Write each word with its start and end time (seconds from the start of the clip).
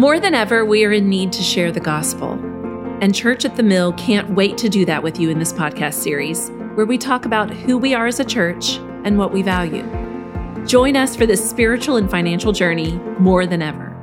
More 0.00 0.18
than 0.18 0.34
ever, 0.34 0.64
we 0.64 0.82
are 0.86 0.92
in 0.92 1.10
need 1.10 1.30
to 1.34 1.42
share 1.42 1.70
the 1.70 1.78
gospel. 1.78 2.32
And 3.02 3.14
Church 3.14 3.44
at 3.44 3.56
the 3.56 3.62
Mill 3.62 3.92
can't 3.92 4.30
wait 4.30 4.56
to 4.56 4.70
do 4.70 4.86
that 4.86 5.02
with 5.02 5.20
you 5.20 5.28
in 5.28 5.38
this 5.38 5.52
podcast 5.52 5.92
series, 5.92 6.48
where 6.72 6.86
we 6.86 6.96
talk 6.96 7.26
about 7.26 7.50
who 7.50 7.76
we 7.76 7.92
are 7.92 8.06
as 8.06 8.18
a 8.18 8.24
church 8.24 8.78
and 9.04 9.18
what 9.18 9.30
we 9.30 9.42
value. 9.42 9.82
Join 10.66 10.96
us 10.96 11.14
for 11.14 11.26
this 11.26 11.46
spiritual 11.46 11.98
and 11.98 12.10
financial 12.10 12.50
journey 12.50 12.92
more 13.18 13.44
than 13.44 13.60
ever. 13.60 13.94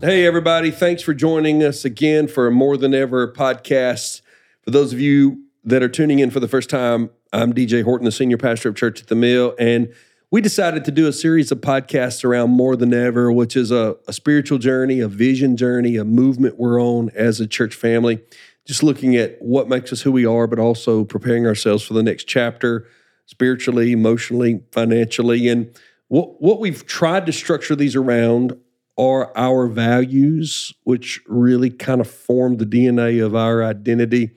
Hey, 0.00 0.24
everybody. 0.24 0.70
Thanks 0.70 1.02
for 1.02 1.14
joining 1.14 1.60
us 1.64 1.84
again 1.84 2.28
for 2.28 2.46
a 2.46 2.52
More 2.52 2.76
Than 2.76 2.94
Ever 2.94 3.32
podcast. 3.32 4.20
For 4.62 4.70
those 4.70 4.92
of 4.92 5.00
you 5.00 5.46
that 5.64 5.82
are 5.82 5.88
tuning 5.88 6.20
in 6.20 6.30
for 6.30 6.38
the 6.38 6.46
first 6.46 6.70
time, 6.70 7.10
I'm 7.32 7.52
DJ 7.52 7.82
Horton, 7.82 8.04
the 8.04 8.12
senior 8.12 8.38
pastor 8.38 8.68
of 8.68 8.76
Church 8.76 9.02
at 9.02 9.08
the 9.08 9.16
Mill. 9.16 9.56
And 9.58 9.92
we 10.34 10.40
decided 10.40 10.84
to 10.84 10.90
do 10.90 11.06
a 11.06 11.12
series 11.12 11.52
of 11.52 11.60
podcasts 11.60 12.24
around 12.24 12.50
More 12.50 12.74
Than 12.74 12.92
Ever, 12.92 13.30
which 13.30 13.54
is 13.54 13.70
a, 13.70 13.94
a 14.08 14.12
spiritual 14.12 14.58
journey, 14.58 14.98
a 14.98 15.06
vision 15.06 15.56
journey, 15.56 15.94
a 15.94 16.04
movement 16.04 16.58
we're 16.58 16.82
on 16.82 17.10
as 17.10 17.38
a 17.38 17.46
church 17.46 17.72
family. 17.72 18.20
Just 18.66 18.82
looking 18.82 19.14
at 19.14 19.40
what 19.40 19.68
makes 19.68 19.92
us 19.92 20.00
who 20.00 20.10
we 20.10 20.26
are, 20.26 20.48
but 20.48 20.58
also 20.58 21.04
preparing 21.04 21.46
ourselves 21.46 21.84
for 21.84 21.94
the 21.94 22.02
next 22.02 22.24
chapter 22.24 22.84
spiritually, 23.26 23.92
emotionally, 23.92 24.60
financially. 24.72 25.46
And 25.46 25.72
what, 26.08 26.42
what 26.42 26.58
we've 26.58 26.84
tried 26.84 27.26
to 27.26 27.32
structure 27.32 27.76
these 27.76 27.94
around 27.94 28.58
are 28.98 29.30
our 29.36 29.68
values, 29.68 30.74
which 30.82 31.20
really 31.28 31.70
kind 31.70 32.00
of 32.00 32.10
form 32.10 32.56
the 32.56 32.66
DNA 32.66 33.24
of 33.24 33.36
our 33.36 33.62
identity. 33.62 34.32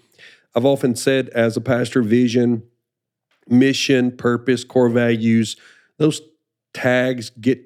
I've 0.54 0.64
often 0.64 0.96
said, 0.96 1.30
as 1.30 1.58
a 1.58 1.62
pastor, 1.62 2.04
vision, 2.04 2.62
mission, 3.50 4.16
purpose, 4.16 4.64
core 4.64 4.90
values 4.90 5.58
those 5.98 6.22
tags 6.74 7.30
get 7.30 7.62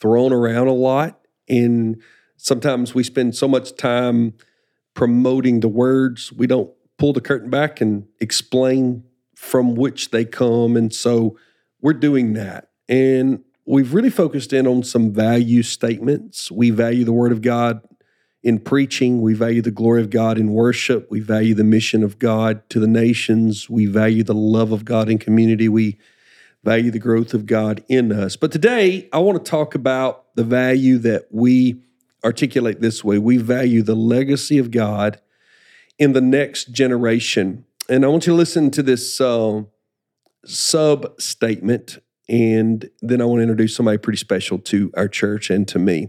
thrown 0.00 0.32
around 0.32 0.68
a 0.68 0.72
lot. 0.72 1.20
And 1.48 2.02
sometimes 2.36 2.94
we 2.94 3.02
spend 3.02 3.34
so 3.34 3.48
much 3.48 3.76
time 3.76 4.34
promoting 4.94 5.60
the 5.60 5.68
words, 5.68 6.32
we 6.32 6.46
don't 6.46 6.70
pull 6.98 7.12
the 7.12 7.20
curtain 7.20 7.50
back 7.50 7.80
and 7.80 8.06
explain 8.20 9.04
from 9.36 9.76
which 9.76 10.10
they 10.10 10.24
come. 10.24 10.76
And 10.76 10.92
so 10.92 11.38
we're 11.80 11.92
doing 11.92 12.32
that. 12.32 12.70
And 12.88 13.44
we've 13.64 13.94
really 13.94 14.10
focused 14.10 14.52
in 14.52 14.66
on 14.66 14.82
some 14.82 15.12
value 15.12 15.62
statements. 15.62 16.50
We 16.50 16.70
value 16.70 17.04
the 17.04 17.12
Word 17.12 17.30
of 17.30 17.42
God 17.42 17.80
in 18.42 18.58
preaching. 18.58 19.20
We 19.20 19.34
value 19.34 19.62
the 19.62 19.70
glory 19.70 20.00
of 20.00 20.10
God 20.10 20.38
in 20.38 20.52
worship. 20.52 21.08
We 21.10 21.20
value 21.20 21.54
the 21.54 21.64
mission 21.64 22.02
of 22.02 22.18
God 22.18 22.68
to 22.70 22.80
the 22.80 22.88
nations. 22.88 23.70
We 23.70 23.86
value 23.86 24.24
the 24.24 24.34
love 24.34 24.72
of 24.72 24.84
God 24.84 25.08
in 25.08 25.18
community. 25.18 25.68
We 25.68 25.98
value 26.68 26.90
the 26.90 26.98
growth 26.98 27.32
of 27.32 27.46
God 27.46 27.82
in 27.88 28.12
us. 28.12 28.36
But 28.36 28.52
today, 28.52 29.08
I 29.10 29.20
want 29.20 29.42
to 29.42 29.50
talk 29.50 29.74
about 29.74 30.26
the 30.34 30.44
value 30.44 30.98
that 30.98 31.28
we 31.30 31.82
articulate 32.22 32.82
this 32.82 33.02
way 33.02 33.16
we 33.16 33.38
value 33.38 33.82
the 33.82 33.96
legacy 33.96 34.58
of 34.58 34.70
God 34.70 35.18
in 35.98 36.12
the 36.12 36.20
next 36.20 36.72
generation. 36.72 37.64
And 37.88 38.04
I 38.04 38.08
want 38.08 38.26
you 38.26 38.34
to 38.34 38.36
listen 38.36 38.70
to 38.72 38.82
this 38.82 39.18
uh, 39.18 39.62
sub 40.44 41.18
statement, 41.18 42.00
and 42.28 42.90
then 43.00 43.22
I 43.22 43.24
want 43.24 43.38
to 43.38 43.44
introduce 43.44 43.74
somebody 43.74 43.96
pretty 43.96 44.18
special 44.18 44.58
to 44.58 44.92
our 44.94 45.08
church 45.08 45.48
and 45.48 45.66
to 45.68 45.78
me. 45.78 46.08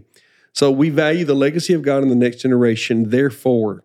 So, 0.52 0.70
we 0.70 0.90
value 0.90 1.24
the 1.24 1.32
legacy 1.32 1.72
of 1.72 1.80
God 1.80 2.02
in 2.02 2.10
the 2.10 2.14
next 2.14 2.42
generation. 2.42 3.08
Therefore, 3.08 3.82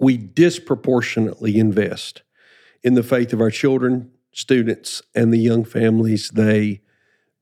we 0.00 0.16
disproportionately 0.16 1.58
invest 1.58 2.22
in 2.82 2.94
the 2.94 3.02
faith 3.02 3.34
of 3.34 3.42
our 3.42 3.50
children, 3.50 4.12
students 4.36 5.00
and 5.14 5.32
the 5.32 5.38
young 5.38 5.64
families 5.64 6.28
they 6.28 6.82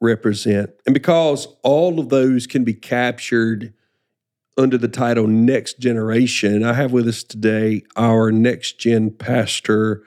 represent. 0.00 0.70
And 0.86 0.94
because 0.94 1.48
all 1.64 1.98
of 1.98 2.08
those 2.08 2.46
can 2.46 2.62
be 2.62 2.72
captured 2.72 3.74
under 4.56 4.78
the 4.78 4.88
title 4.88 5.26
Next 5.26 5.80
Generation, 5.80 6.62
I 6.62 6.74
have 6.74 6.92
with 6.92 7.08
us 7.08 7.24
today 7.24 7.82
our 7.96 8.30
next 8.30 8.78
gen 8.78 9.10
pastor, 9.10 10.04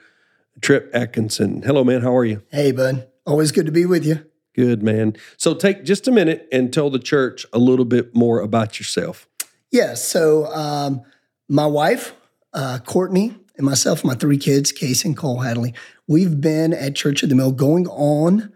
Trip 0.62 0.90
Atkinson. 0.94 1.62
Hello, 1.62 1.84
man. 1.84 2.00
How 2.00 2.16
are 2.16 2.24
you? 2.24 2.42
Hey, 2.50 2.72
bud. 2.72 3.06
Always 3.26 3.52
good 3.52 3.66
to 3.66 3.72
be 3.72 3.84
with 3.84 4.06
you. 4.06 4.24
Good, 4.54 4.82
man. 4.82 5.14
So 5.36 5.52
take 5.54 5.84
just 5.84 6.08
a 6.08 6.10
minute 6.10 6.48
and 6.50 6.72
tell 6.72 6.88
the 6.88 6.98
church 6.98 7.44
a 7.52 7.58
little 7.58 7.84
bit 7.84 8.14
more 8.14 8.40
about 8.40 8.80
yourself. 8.80 9.28
Yeah. 9.70 9.92
So, 9.92 10.46
um, 10.54 11.02
my 11.50 11.66
wife, 11.66 12.14
uh, 12.54 12.78
Courtney, 12.84 13.36
and 13.58 13.66
myself, 13.66 14.04
my 14.04 14.14
three 14.14 14.38
kids, 14.38 14.72
Case 14.72 15.04
and 15.04 15.16
Cole 15.16 15.40
Hadley, 15.40 15.74
we've 16.06 16.40
been 16.40 16.72
at 16.72 16.94
Church 16.94 17.22
of 17.22 17.28
the 17.28 17.34
Mill 17.34 17.52
going 17.52 17.86
on 17.88 18.52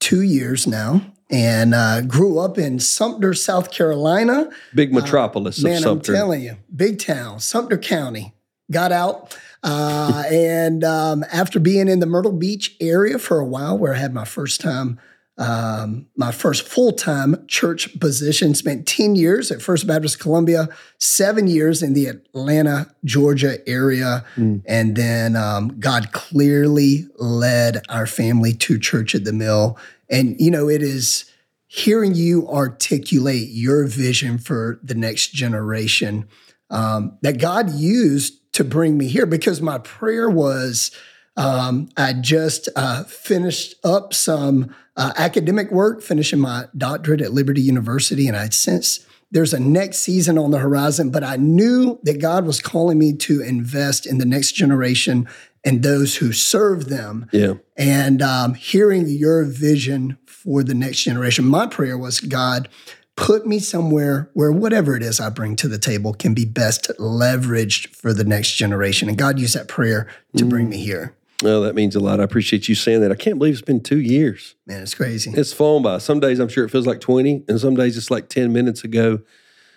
two 0.00 0.22
years 0.22 0.66
now 0.66 1.02
and 1.30 1.74
uh, 1.74 2.00
grew 2.02 2.38
up 2.38 2.56
in 2.56 2.78
Sumter, 2.78 3.34
South 3.34 3.72
Carolina. 3.72 4.48
Big 4.74 4.92
uh, 4.92 5.00
metropolis 5.00 5.62
uh, 5.62 5.68
man, 5.68 5.82
Sumter. 5.82 6.12
I'm 6.12 6.16
telling 6.16 6.42
you, 6.42 6.56
big 6.74 7.00
town, 7.00 7.40
Sumter 7.40 7.76
County. 7.76 8.32
Got 8.70 8.92
out. 8.92 9.36
Uh, 9.62 10.22
and 10.30 10.84
um, 10.84 11.24
after 11.32 11.58
being 11.58 11.88
in 11.88 11.98
the 11.98 12.06
Myrtle 12.06 12.32
Beach 12.32 12.76
area 12.80 13.18
for 13.18 13.40
a 13.40 13.44
while, 13.44 13.76
where 13.76 13.94
I 13.94 13.98
had 13.98 14.14
my 14.14 14.24
first 14.24 14.60
time 14.60 15.00
um, 15.36 16.06
my 16.16 16.30
first 16.30 16.66
full 16.66 16.92
time 16.92 17.44
church 17.48 17.98
position. 17.98 18.54
Spent 18.54 18.86
10 18.86 19.16
years 19.16 19.50
at 19.50 19.60
First 19.62 19.86
Baptist 19.86 20.20
Columbia, 20.20 20.68
seven 20.98 21.46
years 21.48 21.82
in 21.82 21.94
the 21.94 22.06
Atlanta, 22.06 22.94
Georgia 23.04 23.58
area. 23.68 24.24
Mm. 24.36 24.62
And 24.66 24.96
then 24.96 25.36
um, 25.36 25.76
God 25.80 26.12
clearly 26.12 27.08
led 27.16 27.84
our 27.88 28.06
family 28.06 28.52
to 28.54 28.78
Church 28.78 29.14
at 29.14 29.24
the 29.24 29.32
Mill. 29.32 29.78
And, 30.08 30.36
you 30.38 30.50
know, 30.50 30.68
it 30.68 30.82
is 30.82 31.30
hearing 31.66 32.14
you 32.14 32.48
articulate 32.48 33.48
your 33.48 33.86
vision 33.86 34.38
for 34.38 34.78
the 34.82 34.94
next 34.94 35.32
generation 35.32 36.28
um, 36.70 37.18
that 37.22 37.38
God 37.38 37.70
used 37.70 38.52
to 38.52 38.62
bring 38.62 38.96
me 38.96 39.08
here 39.08 39.26
because 39.26 39.60
my 39.60 39.78
prayer 39.78 40.30
was 40.30 40.92
um, 41.36 41.88
I 41.96 42.12
just 42.12 42.68
uh, 42.76 43.04
finished 43.04 43.74
up 43.84 44.14
some 44.14 44.74
uh, 44.96 45.12
academic 45.16 45.70
work, 45.70 46.02
finishing 46.02 46.38
my 46.38 46.66
doctorate 46.76 47.20
at 47.20 47.32
Liberty 47.32 47.60
University, 47.60 48.28
and 48.28 48.36
I 48.36 48.48
sense 48.50 49.04
there's 49.30 49.52
a 49.52 49.58
next 49.58 49.98
season 49.98 50.38
on 50.38 50.52
the 50.52 50.58
horizon. 50.58 51.10
But 51.10 51.24
I 51.24 51.36
knew 51.36 51.98
that 52.04 52.20
God 52.20 52.46
was 52.46 52.60
calling 52.60 52.98
me 52.98 53.14
to 53.16 53.42
invest 53.42 54.06
in 54.06 54.18
the 54.18 54.24
next 54.24 54.52
generation 54.52 55.28
and 55.64 55.82
those 55.82 56.16
who 56.16 56.32
serve 56.32 56.88
them. 56.88 57.28
Yeah. 57.32 57.54
And 57.76 58.22
um, 58.22 58.54
hearing 58.54 59.08
your 59.08 59.44
vision 59.44 60.18
for 60.24 60.62
the 60.62 60.74
next 60.74 61.02
generation, 61.02 61.44
my 61.44 61.66
prayer 61.66 61.98
was, 61.98 62.20
God, 62.20 62.68
put 63.16 63.46
me 63.46 63.58
somewhere 63.58 64.30
where 64.34 64.52
whatever 64.52 64.96
it 64.96 65.02
is 65.02 65.18
I 65.18 65.30
bring 65.30 65.56
to 65.56 65.68
the 65.68 65.78
table 65.78 66.14
can 66.14 66.34
be 66.34 66.44
best 66.44 66.90
leveraged 67.00 67.88
for 67.88 68.12
the 68.12 68.24
next 68.24 68.52
generation. 68.52 69.08
And 69.08 69.18
God 69.18 69.38
used 69.38 69.56
that 69.56 69.68
prayer 69.68 70.08
to 70.36 70.44
mm. 70.44 70.48
bring 70.48 70.68
me 70.68 70.78
here. 70.78 71.14
Well, 71.42 71.62
that 71.62 71.74
means 71.74 71.96
a 71.96 72.00
lot. 72.00 72.20
I 72.20 72.22
appreciate 72.22 72.68
you 72.68 72.74
saying 72.74 73.00
that. 73.00 73.10
I 73.10 73.16
can't 73.16 73.38
believe 73.38 73.54
it's 73.54 73.62
been 73.62 73.82
two 73.82 74.00
years. 74.00 74.54
Man, 74.66 74.82
it's 74.82 74.94
crazy. 74.94 75.32
It's 75.34 75.52
flown 75.52 75.82
by. 75.82 75.98
Some 75.98 76.20
days 76.20 76.38
I'm 76.38 76.48
sure 76.48 76.64
it 76.64 76.70
feels 76.70 76.86
like 76.86 77.00
20, 77.00 77.44
and 77.48 77.60
some 77.60 77.74
days 77.74 77.96
it's 77.96 78.10
like 78.10 78.28
10 78.28 78.52
minutes 78.52 78.84
ago. 78.84 79.20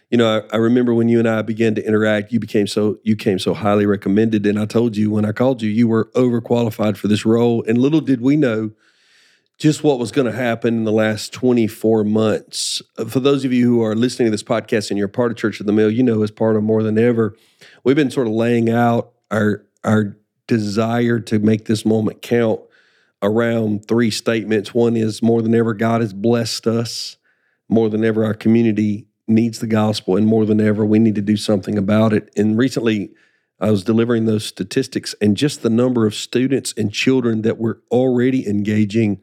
You 0.10 0.18
know, 0.18 0.38
I, 0.38 0.56
I 0.56 0.58
remember 0.58 0.94
when 0.94 1.10
you 1.10 1.20
and 1.20 1.28
I 1.28 1.42
began 1.42 1.76
to 1.76 1.86
interact, 1.86 2.32
you 2.32 2.40
became 2.40 2.68
so 2.68 3.00
you 3.04 3.16
came 3.16 3.40
so 3.40 3.54
highly 3.54 3.86
recommended. 3.86 4.46
And 4.46 4.58
I 4.58 4.66
told 4.66 4.96
you 4.96 5.12
when 5.12 5.26
I 5.26 5.34
called 5.34 5.62
you, 5.62 5.70
you 5.70 5.88
were 5.88 6.06
overqualified 6.16 6.96
for 6.96 7.10
this 7.10 7.26
role. 7.26 7.64
And 7.68 7.78
little 7.78 8.02
did 8.02 8.22
we 8.22 8.38
know 8.38 8.72
just 9.58 9.84
what 9.84 10.00
was 10.00 10.12
going 10.12 10.28
to 10.28 10.38
happen 10.38 10.76
in 10.76 10.84
the 10.84 10.92
last 10.92 11.34
24 11.34 12.04
months. 12.04 12.82
For 13.08 13.20
those 13.20 13.44
of 13.44 13.52
you 13.52 13.68
who 13.68 13.84
are 13.84 13.96
listening 13.96 14.28
to 14.28 14.32
this 14.32 14.44
podcast 14.44 14.92
and 14.92 14.98
you're 14.98 15.08
part 15.08 15.32
of 15.32 15.38
Church 15.38 15.60
of 15.60 15.66
the 15.66 15.74
Mill, 15.74 15.90
you 15.90 16.04
know, 16.04 16.22
as 16.22 16.32
part 16.32 16.56
of 16.56 16.64
more 16.64 16.84
than 16.84 16.98
ever, 16.98 17.36
we've 17.84 17.96
been 17.96 18.12
sort 18.12 18.28
of 18.28 18.34
laying 18.34 18.70
out 18.70 19.12
our 19.32 19.66
our 19.84 20.16
desire 20.48 21.20
to 21.20 21.40
make 21.40 21.66
this 21.66 21.86
moment 21.86 22.22
count 22.22 22.62
around 23.22 23.88
three 23.88 24.12
statements. 24.12 24.74
One 24.74 24.96
is 24.96 25.22
more 25.22 25.42
than 25.42 25.56
ever, 25.56 25.74
God 25.74 26.02
has 26.02 26.14
blessed 26.14 26.68
us. 26.68 27.18
More 27.70 27.90
than 27.90 28.06
ever, 28.06 28.24
our 28.24 28.34
community 28.34 29.08
needs 29.28 29.60
the 29.60 29.68
gospel. 29.68 30.16
And 30.16 30.26
more 30.26 30.46
than 30.46 30.62
ever, 30.62 30.86
we 30.86 31.00
need 31.00 31.16
to 31.16 31.22
do 31.22 31.36
something 31.36 31.78
about 31.78 32.14
it. 32.14 32.32
And 32.38 32.58
recently, 32.58 33.12
I 33.60 33.72
was 33.72 33.84
delivering 33.84 34.26
those 34.26 34.46
statistics, 34.46 35.16
and 35.20 35.36
just 35.36 35.64
the 35.64 35.70
number 35.70 36.06
of 36.06 36.14
students 36.14 36.74
and 36.78 36.94
children 36.94 37.42
that 37.42 37.58
we're 37.58 37.78
already 37.90 38.48
engaging 38.48 39.20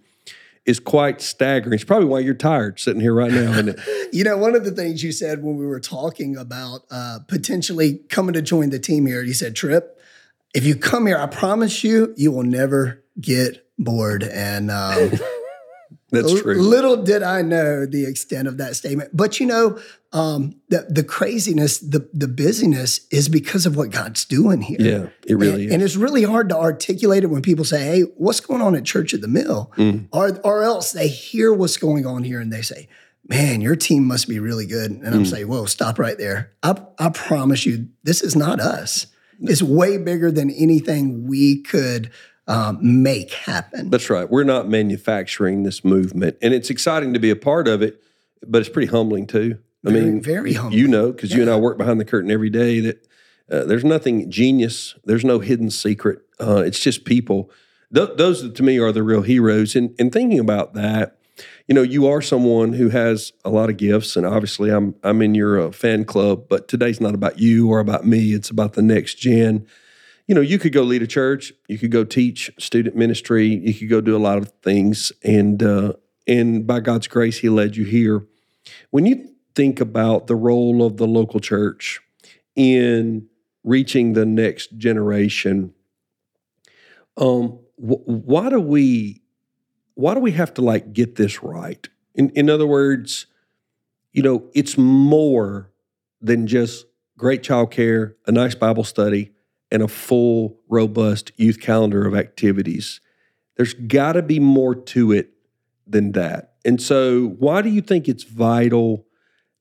is 0.67 0.81
quite 0.81 1.21
staggering. 1.21 1.75
It's 1.75 1.85
probably 1.85 2.09
why 2.09 2.21
you're 2.21 2.35
tired 2.35 2.81
sitting 2.81 3.01
here 3.01 3.15
right 3.15 3.31
now, 3.31 3.53
isn't 3.53 3.69
it? 3.69 3.81
you 4.13 4.25
know, 4.25 4.37
one 4.37 4.57
of 4.57 4.65
the 4.65 4.71
things 4.73 5.05
you 5.05 5.13
said 5.13 5.43
when 5.43 5.57
we 5.57 5.67
were 5.67 5.79
talking 5.81 6.37
about 6.37 6.85
uh, 6.91 7.19
potentially 7.29 8.01
coming 8.09 8.33
to 8.33 8.43
join 8.43 8.71
the 8.71 8.79
team 8.79 9.07
here, 9.07 9.23
you 9.23 9.35
said, 9.35 9.55
Trip, 9.55 9.94
if 10.55 10.65
you 10.65 10.77
come 10.77 11.07
here, 11.07 11.19
I 11.19 11.27
promise 11.27 11.83
you, 11.85 12.15
you 12.17 12.31
will 12.33 12.45
never 12.45 13.05
get 13.21 13.67
bored. 13.79 14.23
And 14.23 14.71
um, 14.71 15.11
that's 16.11 16.41
true. 16.41 16.55
Little 16.63 17.03
did 17.03 17.23
I 17.23 17.43
know 17.43 17.87
the 17.87 18.07
extent 18.07 18.47
of 18.49 18.59
that 18.59 18.77
statement. 18.77 19.11
But 19.13 19.41
you 19.41 19.47
know, 19.47 19.79
um, 20.13 20.55
the 20.69 20.87
the 20.89 21.03
craziness, 21.03 21.79
the 21.79 22.09
the 22.13 22.29
busyness 22.29 23.07
is 23.11 23.29
because 23.29 23.67
of 23.67 23.77
what 23.77 23.91
God's 23.91 24.25
doing 24.25 24.61
here. 24.63 24.81
Yeah, 24.81 25.07
it 25.27 25.35
really 25.35 25.55
and, 25.55 25.63
is. 25.65 25.73
And 25.73 25.83
it's 25.83 25.97
really 25.97 26.23
hard 26.23 26.49
to 26.51 26.57
articulate 26.57 27.25
it 27.25 27.29
when 27.29 27.43
people 27.43 27.65
say, 27.65 27.85
"Hey, 27.85 28.01
what's 28.17 28.41
going 28.41 28.63
on 28.63 28.77
at 28.77 28.85
Church 28.85 29.13
at 29.13 29.21
the 29.21 29.29
Mill?" 29.29 29.73
Mm. 29.77 30.07
Or 30.13 30.39
or 30.45 30.63
else 30.63 30.93
they 30.93 31.09
hear 31.09 31.53
what's 31.53 31.77
going 31.77 32.07
on 32.07 32.23
here 32.23 32.41
and 32.41 32.53
they 32.53 32.63
say, 32.63 32.89
man, 33.27 33.63
your 33.63 33.75
team 33.75 34.05
must 34.07 34.29
be 34.29 34.39
really 34.39 34.67
good. 34.67 34.91
And 34.91 35.07
I'm 35.15 35.23
Mm. 35.25 35.31
saying, 35.31 35.49
whoa, 35.49 35.65
stop 35.65 35.99
right 35.99 36.19
there. 36.19 36.51
I, 36.63 36.77
I 36.99 37.09
promise 37.09 37.65
you, 37.65 37.89
this 38.03 38.23
is 38.23 38.37
not 38.37 38.61
us. 38.61 39.07
It's 39.49 39.63
way 39.63 39.99
bigger 39.99 40.31
than 40.31 40.51
anything 40.51 41.27
we 41.27 41.63
could 41.63 42.11
um, 42.47 42.79
make 43.03 43.33
happen. 43.33 43.91
That's 43.91 44.11
right. 44.11 44.29
We're 44.31 44.45
not 44.45 44.69
manufacturing 44.69 45.63
this 45.63 45.85
movement, 45.85 46.37
and 46.43 46.53
it's 46.55 46.71
exciting 46.71 47.13
to 47.15 47.19
be 47.19 47.31
a 47.31 47.37
part 47.37 47.69
of 47.69 47.83
it, 47.83 48.03
but 48.47 48.61
it's 48.61 48.69
pretty 48.69 48.91
humbling 48.91 49.27
too. 49.27 49.59
I 49.87 49.91
Very- 49.91 50.05
mean, 50.05 50.23
very 50.23 50.53
humbling. 50.55 50.79
you 50.79 50.89
know, 50.89 51.13
because 51.13 51.33
you 51.33 51.43
and 51.43 51.51
I 51.51 51.57
work 51.57 51.77
behind 51.79 52.01
the 52.01 52.05
curtain 52.05 52.31
every 52.31 52.51
day. 52.51 52.81
That 52.81 53.07
uh, 53.51 53.65
there's 53.65 53.85
nothing 53.85 54.31
genius. 54.31 54.95
There's 55.05 55.25
no 55.25 55.39
hidden 55.41 55.71
secret. 55.71 56.21
Uh, 56.41 56.63
it's 56.67 56.81
just 56.81 57.05
people. 57.05 57.51
Th- 57.95 58.11
those 58.17 58.51
to 58.51 58.63
me 58.63 58.79
are 58.79 58.93
the 58.93 59.03
real 59.03 59.23
heroes. 59.23 59.77
And 59.77 59.95
and 59.99 60.11
thinking 60.13 60.39
about 60.39 60.73
that, 60.75 61.19
you 61.67 61.75
know, 61.75 61.83
you 61.83 62.07
are 62.07 62.23
someone 62.23 62.75
who 62.75 62.89
has 62.91 63.33
a 63.45 63.51
lot 63.51 63.71
of 63.71 63.77
gifts, 63.77 64.17
and 64.17 64.27
obviously, 64.27 64.71
I'm 64.71 64.95
I'm 65.03 65.23
in 65.23 65.35
your 65.35 65.61
uh, 65.61 65.71
fan 65.71 66.05
club. 66.05 66.47
But 66.49 66.69
today's 66.69 67.01
not 67.01 67.15
about 67.15 67.39
you 67.39 67.71
or 67.71 67.81
about 67.81 68.07
me. 68.07 68.33
It's 68.33 68.51
about 68.51 68.75
the 68.75 68.83
next 68.83 69.15
gen 69.15 69.67
you 70.27 70.35
know, 70.35 70.41
you 70.41 70.59
could 70.59 70.73
go 70.73 70.83
lead 70.83 71.03
a 71.03 71.07
church, 71.07 71.53
you 71.69 71.79
could 71.79 71.91
go 71.91 72.05
teach 72.05 72.51
student 72.59 72.97
ministry, 72.97 73.47
you 73.47 73.75
could 73.75 73.91
go 73.91 74.01
do 74.01 74.17
a 74.17 74.19
lot 74.19 74.39
of 74.39 74.53
things, 74.63 75.13
and 75.23 75.63
uh, 75.63 75.93
and 76.27 76.67
by 76.67 76.81
God's 76.81 77.07
grace, 77.07 77.39
He 77.39 77.49
led 77.49 77.77
you 77.77 77.85
here. 77.85 78.27
When 78.91 79.05
you 79.07 79.29
think 79.55 79.81
about 79.81 80.27
the 80.27 80.37
role 80.37 80.85
of 80.85 80.97
the 80.97 81.07
local 81.07 81.41
church 81.41 82.01
in 82.57 83.29
reaching 83.63 84.15
the 84.15 84.25
next 84.25 84.79
generation, 84.79 85.75
um, 87.19 87.59
wh- 87.77 88.07
why 88.07 88.49
do 88.49 88.61
we 88.61 89.23
why 89.95 90.15
do 90.15 90.21
we 90.21 90.33
have 90.33 90.55
to 90.55 90.63
like 90.63 90.93
get 90.93 91.17
this 91.17 91.43
right? 91.43 91.89
In 92.15 92.31
in 92.31 92.51
other 92.51 92.67
words, 92.67 93.27
you 94.13 94.23
know, 94.23 94.45
it's 94.55 94.79
more 94.79 95.71
than 96.21 96.47
just 96.47 96.87
great 97.19 97.43
child 97.43 97.71
care, 97.71 98.17
a 98.27 98.33
nice 98.33 98.55
Bible 98.55 98.85
study, 98.85 99.33
and 99.71 99.83
a 99.83 99.89
full, 99.89 100.59
robust 100.69 101.33
youth 101.37 101.61
calendar 101.61 102.07
of 102.07 102.15
activities. 102.15 103.01
There's 103.57 103.75
got 103.75 104.13
to 104.13 104.23
be 104.23 104.41
more 104.41 104.75
to 104.75 105.13
it 105.13 105.31
than 105.87 106.13
that. 106.13 106.55
And 106.65 106.81
so, 106.81 107.35
why 107.39 107.63
do 107.63 107.69
you 107.69 107.81
think 107.81 108.09
it's 108.09 108.25
vital 108.25 109.07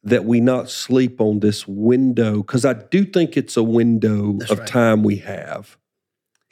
that 0.03 0.25
we 0.25 0.39
not 0.39 0.69
sleep 0.69 1.19
on 1.19 1.39
this 1.39 1.67
window? 1.67 2.37
Because 2.37 2.65
I 2.65 2.73
do 2.73 3.05
think 3.05 3.35
it's 3.35 3.57
a 3.57 3.63
window 3.63 4.33
That's 4.33 4.51
of 4.51 4.59
right. 4.59 4.67
time 4.67 5.03
we 5.03 5.17
have. 5.17 5.77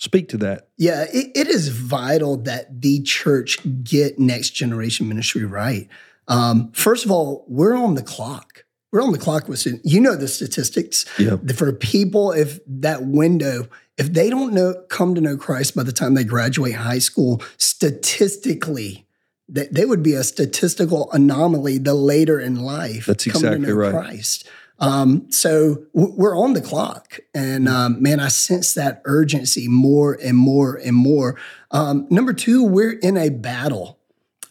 Speak 0.01 0.29
to 0.29 0.37
that. 0.37 0.67
Yeah, 0.77 1.05
it, 1.13 1.31
it 1.35 1.47
is 1.47 1.67
vital 1.67 2.37
that 2.37 2.81
the 2.81 3.03
church 3.03 3.59
get 3.83 4.17
next 4.17 4.49
generation 4.49 5.07
ministry 5.07 5.45
right. 5.45 5.87
Um, 6.27 6.71
first 6.71 7.05
of 7.05 7.11
all, 7.11 7.45
we're 7.47 7.75
on 7.75 7.93
the 7.93 8.01
clock. 8.01 8.65
We're 8.91 9.03
on 9.03 9.11
the 9.11 9.19
clock 9.19 9.47
with. 9.47 9.63
You 9.83 9.99
know 9.99 10.15
the 10.15 10.27
statistics. 10.27 11.05
Yeah. 11.19 11.35
For 11.55 11.71
people, 11.71 12.31
if 12.31 12.59
that 12.65 13.03
window, 13.03 13.67
if 13.95 14.11
they 14.11 14.31
don't 14.31 14.53
know 14.53 14.73
come 14.89 15.13
to 15.13 15.21
know 15.21 15.37
Christ 15.37 15.75
by 15.75 15.83
the 15.83 15.91
time 15.91 16.15
they 16.15 16.23
graduate 16.23 16.73
high 16.73 16.97
school, 16.97 17.39
statistically, 17.57 19.05
that 19.49 19.75
they 19.75 19.85
would 19.85 20.01
be 20.01 20.15
a 20.15 20.23
statistical 20.23 21.11
anomaly 21.11 21.77
the 21.77 21.93
later 21.93 22.39
in 22.39 22.55
life. 22.55 23.05
That's 23.05 23.27
exactly 23.27 23.67
know 23.67 23.75
right. 23.75 23.91
Christ. 23.91 24.47
Um, 24.81 25.31
so 25.31 25.85
w- 25.95 26.13
we're 26.17 26.35
on 26.37 26.53
the 26.53 26.61
clock, 26.61 27.19
and 27.33 27.69
um, 27.69 28.01
man, 28.01 28.19
I 28.19 28.27
sense 28.29 28.73
that 28.73 29.01
urgency 29.05 29.67
more 29.67 30.17
and 30.21 30.35
more 30.35 30.75
and 30.75 30.95
more. 30.95 31.39
Um, 31.69 32.07
number 32.09 32.33
two, 32.33 32.63
we're 32.65 32.97
in 32.99 33.15
a 33.15 33.29
battle. 33.29 33.99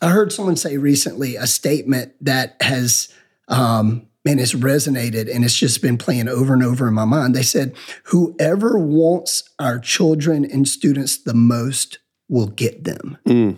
I 0.00 0.10
heard 0.10 0.32
someone 0.32 0.56
say 0.56 0.78
recently 0.78 1.36
a 1.36 1.46
statement 1.46 2.12
that 2.22 2.56
has, 2.62 3.12
um, 3.48 4.06
man, 4.24 4.38
it's 4.38 4.54
resonated 4.54 5.34
and 5.34 5.44
it's 5.44 5.56
just 5.56 5.82
been 5.82 5.98
playing 5.98 6.28
over 6.28 6.54
and 6.54 6.62
over 6.62 6.88
in 6.88 6.94
my 6.94 7.04
mind. 7.04 7.34
They 7.34 7.42
said, 7.42 7.74
"Whoever 8.04 8.78
wants 8.78 9.42
our 9.58 9.78
children 9.78 10.44
and 10.44 10.66
students 10.66 11.18
the 11.18 11.34
most 11.34 11.98
will 12.28 12.46
get 12.46 12.84
them." 12.84 13.18
Mm, 13.26 13.56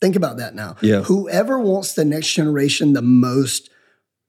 Think 0.00 0.14
about 0.14 0.36
that 0.36 0.54
now. 0.54 0.76
Yeah. 0.80 1.02
Whoever 1.02 1.58
wants 1.58 1.94
the 1.94 2.04
next 2.04 2.32
generation 2.32 2.92
the 2.92 3.02
most 3.02 3.68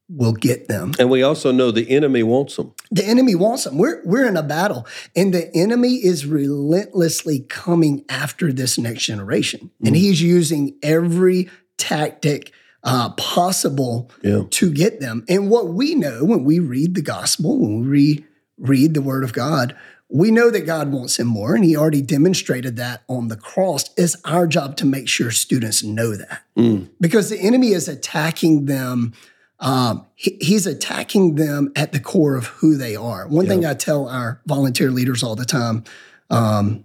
will 0.10 0.34
get 0.34 0.68
them. 0.68 0.92
and 1.00 1.10
we 1.10 1.22
also 1.24 1.52
know 1.52 1.70
the 1.72 1.90
enemy 1.90 2.24
wants 2.24 2.56
them. 2.56 2.74
The 2.92 3.06
enemy 3.06 3.36
wants 3.36 3.64
them. 3.66 3.78
We're 3.78 4.02
we're 4.04 4.26
in 4.28 4.38
a 4.38 4.44
battle, 4.44 4.88
and 5.16 5.34
the 5.34 5.54
enemy 5.56 5.96
is 6.04 6.26
relentlessly 6.26 7.42
coming 7.50 8.04
after 8.10 8.52
this 8.52 8.78
next 8.78 9.04
generation, 9.06 9.72
and 9.86 9.96
he's 9.96 10.22
using 10.22 10.76
every 10.84 11.50
tactic 11.78 12.52
uh, 12.84 13.10
possible 13.12 14.10
Yeah. 14.24 14.44
to 14.52 14.72
get 14.72 15.00
them. 15.00 15.26
And 15.28 15.50
what 15.50 15.68
we 15.68 15.96
know 15.96 16.24
when 16.24 16.44
we 16.44 16.60
read 16.60 16.96
the 16.96 17.02
gospel, 17.02 17.60
when 17.60 17.82
we 17.82 17.88
re- 17.88 18.26
read 18.58 18.94
the 18.94 19.02
word 19.02 19.24
of 19.24 19.34
God, 19.34 19.76
we 20.10 20.32
know 20.32 20.50
that 20.50 20.66
God 20.66 20.92
wants 20.92 21.20
him 21.20 21.28
more, 21.28 21.54
and 21.56 21.64
he 21.64 21.76
already 21.78 22.02
demonstrated 22.02 22.78
that 22.78 23.04
on 23.08 23.28
the 23.28 23.36
cross. 23.36 23.90
It's 23.98 24.16
our 24.26 24.48
job 24.48 24.76
to 24.78 24.86
make 24.86 25.08
sure 25.08 25.30
students 25.32 25.84
know 25.84 26.16
that 26.16 26.42
Mm, 26.58 26.88
because 27.00 27.30
the 27.30 27.40
enemy 27.40 27.74
is 27.74 27.88
attacking 27.88 28.66
them. 28.66 29.14
Um, 29.60 30.06
he- 30.16 30.38
he's 30.40 30.66
attacking 30.66 31.36
them 31.36 31.72
at 31.76 31.92
the 31.92 32.00
core 32.00 32.36
of 32.36 32.46
who 32.48 32.78
they 32.78 32.96
are. 32.96 33.28
One 33.28 33.46
thing 33.48 33.66
I 33.66 33.74
tell 33.74 34.08
our 34.08 34.40
volunteer 34.46 34.90
leaders 34.92 35.22
all 35.24 35.36
the 35.36 35.46
time 35.46 35.84
um, 36.30 36.84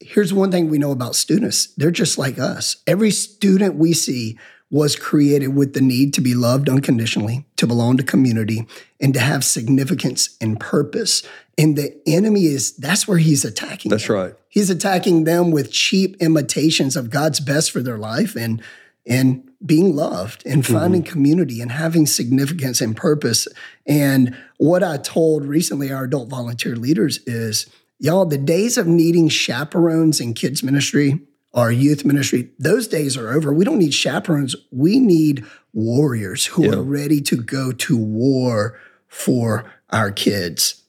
here's 0.00 0.32
one 0.32 0.50
thing 0.50 0.68
we 0.68 0.78
know 0.78 0.90
about 0.92 1.14
students 1.14 1.66
they're 1.76 1.90
just 1.90 2.18
like 2.18 2.38
us. 2.38 2.76
Every 2.86 3.10
student 3.10 3.76
we 3.76 3.92
see 3.92 4.38
was 4.70 4.96
created 4.96 5.48
with 5.48 5.74
the 5.74 5.82
need 5.82 6.14
to 6.14 6.20
be 6.22 6.34
loved 6.34 6.68
unconditionally, 6.68 7.44
to 7.56 7.66
belong 7.66 7.98
to 7.98 8.02
community, 8.02 8.66
and 8.98 9.12
to 9.12 9.20
have 9.20 9.44
significance 9.44 10.34
and 10.40 10.58
purpose. 10.58 11.22
And 11.58 11.76
the 11.76 12.00
enemy 12.08 12.46
is 12.46 12.74
that's 12.76 13.06
where 13.06 13.18
he's 13.18 13.44
attacking. 13.44 13.90
that's 13.90 14.06
them. 14.06 14.16
right. 14.16 14.34
He's 14.48 14.70
attacking 14.70 15.24
them 15.24 15.50
with 15.50 15.70
cheap 15.70 16.16
imitations 16.20 16.96
of 16.96 17.10
God's 17.10 17.40
best 17.40 17.70
for 17.70 17.82
their 17.82 17.98
life 17.98 18.34
and 18.34 18.62
and 19.06 19.50
being 19.64 19.94
loved 19.94 20.44
and 20.46 20.62
mm-hmm. 20.62 20.72
finding 20.72 21.02
community 21.02 21.60
and 21.60 21.72
having 21.72 22.06
significance 22.06 22.80
and 22.80 22.96
purpose. 22.96 23.48
And 23.86 24.36
what 24.58 24.82
I 24.82 24.96
told 24.96 25.44
recently 25.44 25.92
our 25.92 26.04
adult 26.04 26.28
volunteer 26.28 26.76
leaders 26.76 27.18
is, 27.26 27.66
y'all, 27.98 28.26
the 28.26 28.38
days 28.38 28.76
of 28.76 28.86
needing 28.86 29.28
chaperones 29.28 30.20
in 30.20 30.34
kids 30.34 30.62
ministry 30.62 31.20
or 31.52 31.70
youth 31.70 32.04
ministry, 32.04 32.50
those 32.58 32.88
days 32.88 33.16
are 33.16 33.30
over. 33.30 33.52
We 33.52 33.64
don't 33.64 33.78
need 33.78 33.94
chaperones. 33.94 34.56
We 34.70 34.98
need 34.98 35.44
warriors 35.72 36.46
who 36.46 36.64
Yeah. 36.64 36.72
are 36.72 36.82
ready 36.82 37.20
to 37.22 37.36
go 37.36 37.72
to 37.72 37.96
war 37.96 38.78
for 39.06 39.70
our 39.90 40.10
kids. 40.10 40.82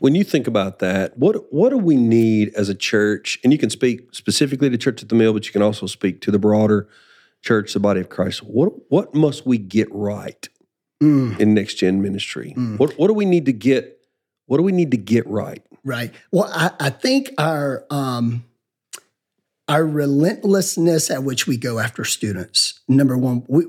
When 0.00 0.14
you 0.14 0.22
think 0.22 0.46
about 0.46 0.80
that, 0.80 1.16
what 1.16 1.52
what 1.52 1.70
do 1.70 1.78
we 1.78 1.96
need 1.96 2.52
as 2.54 2.68
a 2.68 2.74
church? 2.74 3.38
And 3.42 3.52
you 3.52 3.58
can 3.58 3.70
speak 3.70 4.14
specifically 4.14 4.68
to 4.68 4.76
Church 4.76 5.02
at 5.02 5.08
the 5.08 5.14
Mill, 5.14 5.32
but 5.32 5.46
you 5.46 5.52
can 5.52 5.62
also 5.62 5.86
speak 5.86 6.20
to 6.20 6.30
the 6.30 6.38
broader 6.38 6.88
church, 7.42 7.72
the 7.74 7.80
body 7.80 8.00
of 8.00 8.08
Christ. 8.08 8.42
What 8.42 8.72
what 8.90 9.14
must 9.14 9.46
we 9.46 9.58
get 9.58 9.88
right 9.92 10.48
Mm. 11.02 11.38
in 11.40 11.52
next 11.54 11.74
gen 11.74 12.00
ministry? 12.00 12.54
Mm. 12.56 12.78
What 12.78 12.92
what 12.98 13.08
do 13.08 13.14
we 13.14 13.24
need 13.24 13.46
to 13.46 13.52
get? 13.52 13.98
What 14.46 14.58
do 14.58 14.62
we 14.62 14.72
need 14.72 14.90
to 14.92 14.96
get 14.96 15.26
right? 15.26 15.64
Right. 15.84 16.14
Well, 16.30 16.48
I, 16.52 16.70
I 16.78 16.90
think 16.90 17.32
our 17.38 17.84
um, 17.90 18.44
our 19.68 19.84
relentlessness 19.86 21.10
at 21.10 21.22
which 21.24 21.46
we 21.46 21.56
go 21.56 21.78
after 21.78 22.04
students. 22.04 22.80
Number 22.88 23.16
one, 23.18 23.44
we 23.48 23.66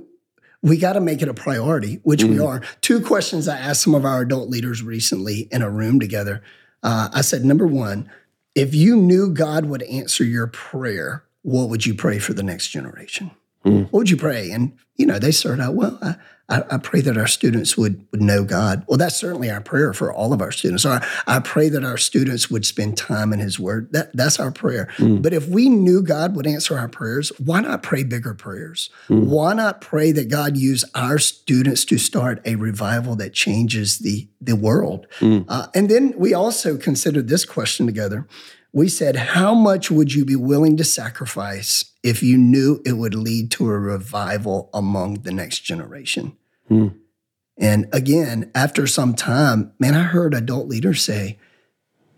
we 0.62 0.78
got 0.78 0.94
to 0.94 1.02
make 1.02 1.22
it 1.22 1.28
a 1.28 1.34
priority, 1.34 2.00
which 2.04 2.24
we 2.24 2.38
Mm. 2.38 2.48
are. 2.48 2.62
Two 2.82 3.02
questions 3.02 3.48
I 3.48 3.58
asked 3.58 3.82
some 3.82 3.96
of 3.96 4.06
our 4.06 4.22
adult 4.22 4.50
leaders 4.50 4.82
recently 4.82 5.48
in 5.52 5.62
a 5.62 5.70
room 5.70 6.00
together. 6.00 6.42
Uh, 6.82 7.10
I 7.14 7.22
said, 7.22 7.44
number 7.44 7.68
one, 7.68 8.10
if 8.56 8.74
you 8.74 8.96
knew 8.96 9.30
God 9.30 9.66
would 9.66 9.84
answer 9.84 10.24
your 10.24 10.48
prayer, 10.48 11.24
what 11.42 11.70
would 11.70 11.86
you 11.86 11.94
pray 11.94 12.18
for 12.20 12.34
the 12.34 12.44
next 12.44 12.70
generation? 12.70 13.32
Mm. 13.66 13.84
What 13.86 13.94
would 13.94 14.10
you 14.10 14.18
pray? 14.18 14.52
And 14.52 14.78
you 14.96 15.06
know, 15.06 15.20
they 15.20 15.32
started 15.32 15.62
out, 15.62 15.74
well, 15.74 15.98
I, 16.02 16.16
I, 16.50 16.64
I 16.72 16.78
pray 16.78 17.02
that 17.02 17.18
our 17.18 17.28
students 17.28 17.78
would, 17.78 18.06
would 18.12 18.22
know 18.22 18.44
God. 18.44 18.86
Well, 18.88 18.98
that's 18.98 19.16
certainly 19.16 19.50
our 19.50 19.62
prayer 19.62 19.92
for 19.94 20.14
all 20.14 20.34
of 20.34 20.42
our 20.42 20.52
students. 20.52 20.86
Or 20.86 20.92
I, 20.92 21.08
I 21.26 21.40
pray 21.40 21.70
that 21.70 21.84
our 21.84 21.98
students 21.98 22.52
would 22.52 22.66
spend 22.66 22.98
time 22.98 23.34
in 23.34 23.40
His 23.40 23.60
Word. 23.60 23.92
That, 23.92 24.16
that's 24.16 24.40
our 24.40 24.52
prayer. 24.52 24.90
Mm. 24.98 25.22
But 25.22 25.34
if 25.34 25.48
we 25.48 25.68
knew 25.70 26.04
God 26.04 26.36
would 26.36 26.46
answer 26.46 26.78
our 26.78 26.90
prayers, 26.90 27.32
why 27.40 27.62
not 27.62 27.82
pray 27.82 28.04
bigger 28.04 28.36
prayers? 28.36 28.90
Mm. 29.08 29.28
Why 29.28 29.54
not 29.54 29.82
pray 29.82 30.12
that 30.12 30.30
God 30.30 30.58
use 30.58 30.86
our 30.94 31.18
students 31.18 31.86
to 31.86 31.98
start 31.98 32.42
a 32.46 32.56
revival 32.56 33.16
that 33.16 33.34
changes 33.34 34.00
the, 34.00 34.28
the 34.40 34.56
world? 34.56 35.08
Mm. 35.20 35.46
Uh, 35.48 35.68
and 35.74 35.90
then 35.90 36.14
we 36.18 36.34
also 36.36 36.78
considered 36.78 37.30
this 37.30 37.46
question 37.46 37.88
together. 37.88 38.28
We 38.74 38.90
said, 38.90 39.16
How 39.16 39.54
much 39.54 39.92
would 39.92 40.14
you 40.14 40.26
be 40.26 40.36
willing 40.36 40.76
to 40.78 40.84
sacrifice 40.84 41.86
if 42.02 42.24
you 42.24 42.38
knew 42.38 42.82
it 42.86 42.94
would 42.94 43.16
lead 43.16 43.52
to 43.52 43.70
a 43.70 43.80
revival 43.80 44.70
among 44.74 45.22
the 45.22 45.32
next 45.32 45.60
generation? 45.60 46.36
Hmm. 46.68 46.88
And 47.58 47.88
again, 47.94 48.52
after 48.56 48.88
some 48.88 49.14
time, 49.14 49.74
man, 49.80 49.94
I 49.94 50.04
heard 50.04 50.34
adult 50.34 50.68
leaders 50.68 51.04
say, 51.04 51.38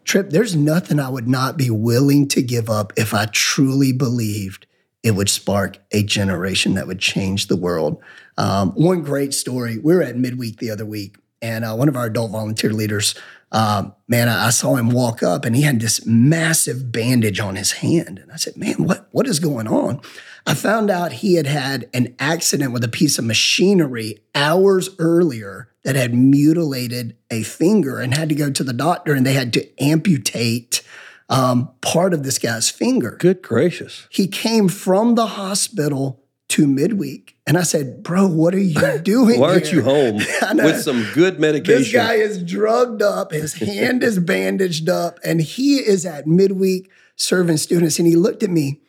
Trip, 0.06 0.30
there's 0.30 0.56
nothing 0.56 1.00
I 1.00 1.10
would 1.10 1.28
not 1.28 1.58
be 1.58 1.70
willing 1.70 2.28
to 2.30 2.42
give 2.42 2.70
up 2.70 2.94
if 2.96 3.14
I 3.14 3.26
truly 3.26 3.92
believed 3.92 4.68
it 5.04 5.12
would 5.12 5.30
spark 5.30 5.78
a 5.92 6.04
generation 6.04 6.76
that 6.76 6.88
would 6.88 7.00
change 7.00 7.48
the 7.48 7.56
world. 7.56 8.02
Um, 8.38 8.72
one 8.72 9.02
great 9.02 9.34
story 9.34 9.78
we 9.78 9.94
were 9.94 10.02
at 10.02 10.18
midweek 10.18 10.58
the 10.58 10.72
other 10.72 10.86
week, 10.86 11.18
and 11.42 11.66
uh, 11.66 11.76
one 11.76 11.90
of 11.90 11.96
our 11.96 12.06
adult 12.06 12.32
volunteer 12.32 12.72
leaders, 12.72 13.14
um, 13.56 13.94
man, 14.10 14.28
I, 14.28 14.48
I, 14.48 14.50
saw 14.50 14.76
him 14.76 14.90
walk 14.90 15.24
up 15.24 15.46
and 15.46 15.56
he 15.56 15.62
had 15.62 15.80
this 15.80 16.06
massive 16.06 16.92
bandage 16.92 17.40
on 17.40 17.56
his 17.56 17.72
hand. 17.72 18.20
And 18.20 18.30
I 18.30 18.36
said, 18.36 18.58
man, 18.58 18.84
what, 18.84 19.08
what 19.12 19.28
is 19.28 19.40
going 19.40 19.66
on? 19.66 20.02
I 20.46 20.54
found 20.54 20.90
out 20.90 21.14
he 21.14 21.36
had 21.36 21.48
had 21.48 21.90
an 21.94 22.14
accident 22.20 22.74
with 22.74 22.84
a 22.84 22.90
piece 22.90 23.18
of 23.18 23.24
machinery 23.24 24.20
hours 24.36 24.90
earlier 25.00 25.70
that 25.86 25.96
had 25.96 26.14
mutilated 26.14 27.16
a 27.32 27.44
finger 27.44 28.00
and 28.00 28.14
had 28.14 28.28
to 28.28 28.36
go 28.36 28.52
to 28.52 28.64
the 28.64 28.74
doctor 28.74 29.14
and 29.14 29.26
they 29.26 29.34
had 29.34 29.54
to 29.54 29.82
amputate 29.82 30.82
um, 31.30 31.72
part 31.80 32.14
of 32.14 32.24
this 32.24 32.38
guy's 32.38 32.70
finger. 32.70 33.16
Good 33.22 33.42
gracious. 33.42 34.06
He 34.10 34.28
came 34.28 34.68
from 34.68 35.16
the 35.16 35.28
hospital 35.28 36.25
to 36.50 36.68
midweek. 36.68 37.38
And 37.48 37.58
I 37.58 37.64
said, 37.64 38.04
Bro, 38.04 38.28
what 38.28 38.54
are 38.54 38.60
you 38.60 38.98
doing? 39.04 39.40
Why 39.40 39.54
aren't 39.54 39.68
here? 39.68 39.78
you 39.78 39.84
home 39.84 40.16
with 40.54 40.82
some 40.82 41.06
good 41.14 41.40
medication? 41.40 41.84
This 41.84 41.94
guy 41.94 42.16
is 42.16 42.42
drugged 42.44 43.02
up, 43.02 43.32
his 43.32 43.54
hand 43.56 44.04
is 44.04 44.20
bandaged 44.20 44.90
up, 44.90 45.20
and 45.24 45.42
he 45.42 45.78
is 45.78 46.06
at 46.06 46.28
midweek 46.28 46.90
serving 47.16 47.58
students. 47.58 48.00
And 48.00 48.08
he 48.08 48.16
looked 48.16 48.44
at 48.44 48.50
me 48.50 48.82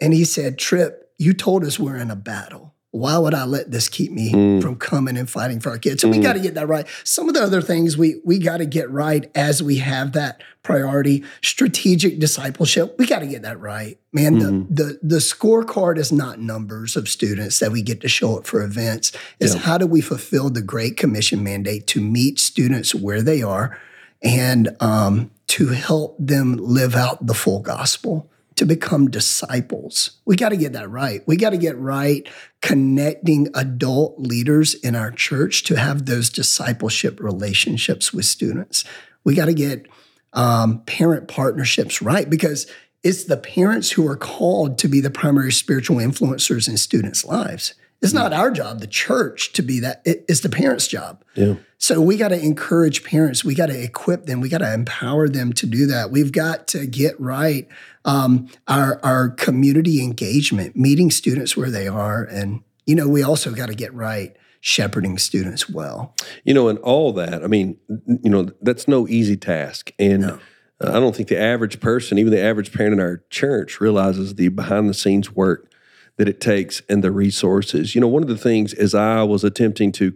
and 0.00 0.12
he 0.12 0.24
said, 0.24 0.58
Trip, 0.58 1.12
you 1.18 1.32
told 1.32 1.64
us 1.64 1.78
we're 1.78 1.96
in 1.96 2.10
a 2.10 2.16
battle. 2.16 2.73
Why 2.94 3.18
would 3.18 3.34
I 3.34 3.44
let 3.44 3.72
this 3.72 3.88
keep 3.88 4.12
me 4.12 4.30
mm. 4.30 4.62
from 4.62 4.76
coming 4.76 5.16
and 5.16 5.28
fighting 5.28 5.58
for 5.58 5.70
our 5.70 5.78
kids? 5.78 6.00
So 6.00 6.06
mm. 6.06 6.12
we 6.12 6.20
got 6.20 6.34
to 6.34 6.38
get 6.38 6.54
that 6.54 6.68
right. 6.68 6.86
Some 7.02 7.26
of 7.26 7.34
the 7.34 7.42
other 7.42 7.60
things 7.60 7.96
we 7.98 8.20
we 8.24 8.38
got 8.38 8.58
to 8.58 8.66
get 8.66 8.88
right 8.88 9.28
as 9.34 9.60
we 9.60 9.78
have 9.78 10.12
that 10.12 10.44
priority, 10.62 11.24
strategic 11.42 12.20
discipleship. 12.20 12.94
We 12.96 13.06
got 13.06 13.18
to 13.18 13.26
get 13.26 13.42
that 13.42 13.58
right, 13.58 13.98
man. 14.12 14.36
Mm-hmm. 14.36 14.72
The 14.72 14.84
the 14.84 14.98
the 15.02 15.16
scorecard 15.16 15.98
is 15.98 16.12
not 16.12 16.38
numbers 16.38 16.94
of 16.94 17.08
students 17.08 17.58
that 17.58 17.72
we 17.72 17.82
get 17.82 18.00
to 18.02 18.08
show 18.08 18.38
up 18.38 18.46
for 18.46 18.62
events. 18.62 19.10
It's 19.40 19.56
yeah. 19.56 19.62
how 19.62 19.76
do 19.76 19.88
we 19.88 20.00
fulfill 20.00 20.48
the 20.48 20.62
Great 20.62 20.96
Commission 20.96 21.42
mandate 21.42 21.88
to 21.88 22.00
meet 22.00 22.38
students 22.38 22.94
where 22.94 23.22
they 23.22 23.42
are, 23.42 23.76
and 24.22 24.68
um, 24.78 25.32
to 25.48 25.70
help 25.70 26.14
them 26.20 26.58
live 26.58 26.94
out 26.94 27.26
the 27.26 27.34
full 27.34 27.58
gospel 27.58 28.30
to 28.56 28.64
become 28.64 29.10
disciples. 29.10 30.20
We 30.24 30.36
got 30.36 30.50
to 30.50 30.56
get 30.56 30.72
that 30.74 30.88
right. 30.88 31.22
We 31.26 31.36
got 31.36 31.50
to 31.50 31.58
get 31.58 31.76
right 31.78 32.26
connecting 32.62 33.48
adult 33.54 34.18
leaders 34.18 34.74
in 34.74 34.94
our 34.94 35.10
church 35.10 35.64
to 35.64 35.76
have 35.76 36.06
those 36.06 36.30
discipleship 36.30 37.20
relationships 37.20 38.12
with 38.12 38.24
students. 38.24 38.84
We 39.24 39.34
got 39.34 39.46
to 39.46 39.54
get 39.54 39.88
um, 40.32 40.82
parent 40.86 41.28
partnerships 41.28 42.00
right 42.00 42.28
because 42.28 42.66
it's 43.02 43.24
the 43.24 43.36
parents 43.36 43.90
who 43.92 44.06
are 44.08 44.16
called 44.16 44.78
to 44.78 44.88
be 44.88 45.00
the 45.00 45.10
primary 45.10 45.52
spiritual 45.52 45.96
influencers 45.96 46.68
in 46.68 46.76
students' 46.76 47.24
lives. 47.24 47.74
It's 48.04 48.12
not 48.12 48.32
our 48.32 48.50
job, 48.50 48.80
the 48.80 48.86
church, 48.86 49.52
to 49.54 49.62
be 49.62 49.80
that. 49.80 50.02
It's 50.04 50.40
the 50.40 50.48
parents' 50.48 50.86
job. 50.86 51.24
Yeah. 51.34 51.54
So 51.78 52.00
we 52.00 52.16
got 52.16 52.28
to 52.28 52.40
encourage 52.40 53.02
parents. 53.02 53.44
We 53.44 53.54
got 53.54 53.66
to 53.66 53.82
equip 53.82 54.26
them. 54.26 54.40
We 54.40 54.48
got 54.48 54.58
to 54.58 54.72
empower 54.72 55.28
them 55.28 55.52
to 55.54 55.66
do 55.66 55.86
that. 55.86 56.10
We've 56.10 56.32
got 56.32 56.66
to 56.68 56.86
get 56.86 57.18
right 57.20 57.66
um, 58.04 58.48
our 58.68 59.00
our 59.02 59.30
community 59.30 60.02
engagement, 60.02 60.76
meeting 60.76 61.10
students 61.10 61.56
where 61.56 61.70
they 61.70 61.88
are, 61.88 62.24
and 62.24 62.62
you 62.86 62.94
know 62.94 63.08
we 63.08 63.22
also 63.22 63.52
got 63.52 63.66
to 63.66 63.74
get 63.74 63.92
right 63.94 64.36
shepherding 64.60 65.18
students 65.18 65.68
well. 65.68 66.14
You 66.44 66.54
know, 66.54 66.68
and 66.68 66.78
all 66.80 67.12
that. 67.14 67.42
I 67.42 67.46
mean, 67.46 67.78
you 67.88 68.30
know, 68.30 68.50
that's 68.60 68.86
no 68.86 69.08
easy 69.08 69.36
task, 69.36 69.92
and. 69.98 70.20
No. 70.20 70.38
I 70.80 70.94
don't 70.94 71.14
think 71.14 71.28
the 71.28 71.38
average 71.38 71.80
person, 71.80 72.18
even 72.18 72.32
the 72.32 72.42
average 72.42 72.72
parent 72.72 72.94
in 72.94 73.00
our 73.00 73.22
church, 73.30 73.80
realizes 73.80 74.34
the 74.34 74.48
behind 74.48 74.88
the 74.88 74.92
scenes 74.92 75.30
work 75.30 75.70
that 76.16 76.28
it 76.28 76.40
takes 76.40 76.82
and 76.88 77.02
the 77.02 77.10
resources. 77.10 77.94
You 77.94 78.00
know, 78.00 78.08
one 78.08 78.22
of 78.22 78.28
the 78.28 78.38
things 78.38 78.72
as 78.72 78.94
I 78.94 79.22
was 79.22 79.44
attempting 79.44 79.92
to 79.92 80.14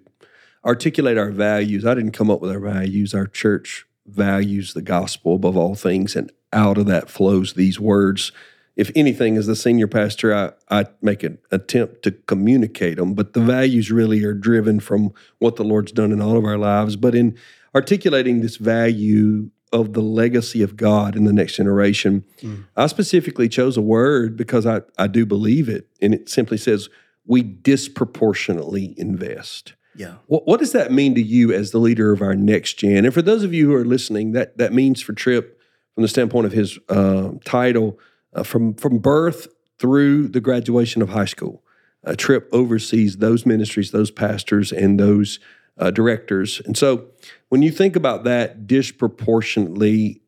articulate 0.65 1.19
our 1.19 1.31
values, 1.31 1.85
I 1.85 1.95
didn't 1.95 2.13
come 2.13 2.31
up 2.31 2.41
with 2.41 2.51
our 2.51 2.61
values. 2.61 3.15
Our 3.15 3.27
church 3.27 3.87
values 4.07 4.75
the 4.75 4.83
gospel 4.83 5.35
above 5.35 5.57
all 5.57 5.75
things, 5.75 6.17
and 6.17 6.33
out 6.53 6.79
of 6.79 6.87
that 6.87 7.11
flows 7.11 7.55
these 7.55 7.79
words. 7.79 8.33
If 8.77 8.93
anything, 8.95 9.37
as 9.37 9.47
the 9.47 9.57
senior 9.57 9.89
pastor, 9.89 10.35
I, 10.35 10.53
I 10.71 10.87
make 11.03 11.25
an 11.25 11.39
attempt 11.51 12.05
to 12.05 12.13
communicate 12.13 12.97
them, 12.97 13.15
but 13.15 13.33
the 13.33 13.41
values 13.41 13.91
really 13.91 14.23
are 14.25 14.35
driven 14.35 14.79
from 14.79 15.13
what 15.39 15.57
the 15.57 15.65
Lord's 15.65 15.91
done 15.91 16.13
in 16.13 16.23
all 16.23 16.37
of 16.37 16.45
our 16.45 16.59
lives. 16.59 16.95
But 16.95 17.17
in 17.17 17.37
articulating 17.75 18.41
this 18.41 18.57
value 18.57 19.51
of 19.73 19.93
the 19.93 20.03
legacy 20.03 20.63
of 20.63 20.77
God 20.77 21.17
in 21.17 21.25
the 21.25 21.33
next 21.33 21.57
generation. 21.57 22.25
Mm. 22.41 22.67
I 22.77 22.87
specifically 22.87 23.49
chose 23.49 23.77
a 23.77 23.83
word 23.83 24.37
because 24.37 24.67
I, 24.67 24.83
I 24.99 25.07
do 25.07 25.27
believe 25.27 25.69
it. 25.69 25.89
And 26.01 26.15
it 26.15 26.29
simply 26.29 26.57
says, 26.57 26.89
we 27.27 27.43
disproportionately 27.43 28.95
invest. 28.97 29.75
Yeah. 29.95 30.15
What, 30.27 30.47
what 30.47 30.61
does 30.61 30.73
that 30.73 30.93
mean 30.93 31.15
to 31.17 31.23
you 31.23 31.53
as 31.53 31.71
the 31.71 31.79
leader 31.79 32.13
of 32.13 32.23
our 32.23 32.35
next 32.35 32.75
gen? 32.75 33.05
And 33.05 33.13
for 33.13 33.23
those 33.23 33.43
of 33.43 33.53
you 33.53 33.69
who 33.69 33.75
are 33.75 33.85
listening, 33.85 34.33
that, 34.33 34.57
that 34.59 34.73
means 34.73 35.03
for 35.03 35.13
Trip, 35.13 35.61
from 35.95 36.03
the 36.03 36.09
standpoint 36.09 36.47
of 36.47 36.53
his 36.53 36.79
uh, 36.89 37.33
title, 37.45 37.99
uh, 38.33 38.45
from, 38.45 38.75
from 38.75 38.99
birth 38.99 39.49
through 39.79 40.29
the 40.29 40.41
graduation 40.41 41.03
of 41.03 41.09
high 41.09 41.25
school, 41.25 41.63
a 42.05 42.15
Trip 42.15 42.49
oversees 42.53 43.17
those 43.17 43.45
ministries, 43.45 43.91
those 43.91 44.11
pastors, 44.11 44.73
and 44.73 44.99
those 44.99 45.41
uh, 45.77 45.91
directors. 45.91 46.63
And 46.65 46.77
so 46.77 47.07
when 47.49 47.63
you 47.63 47.71
think 47.71 47.97
about 47.97 48.25
that 48.25 48.67
disproportionately, 48.67 50.21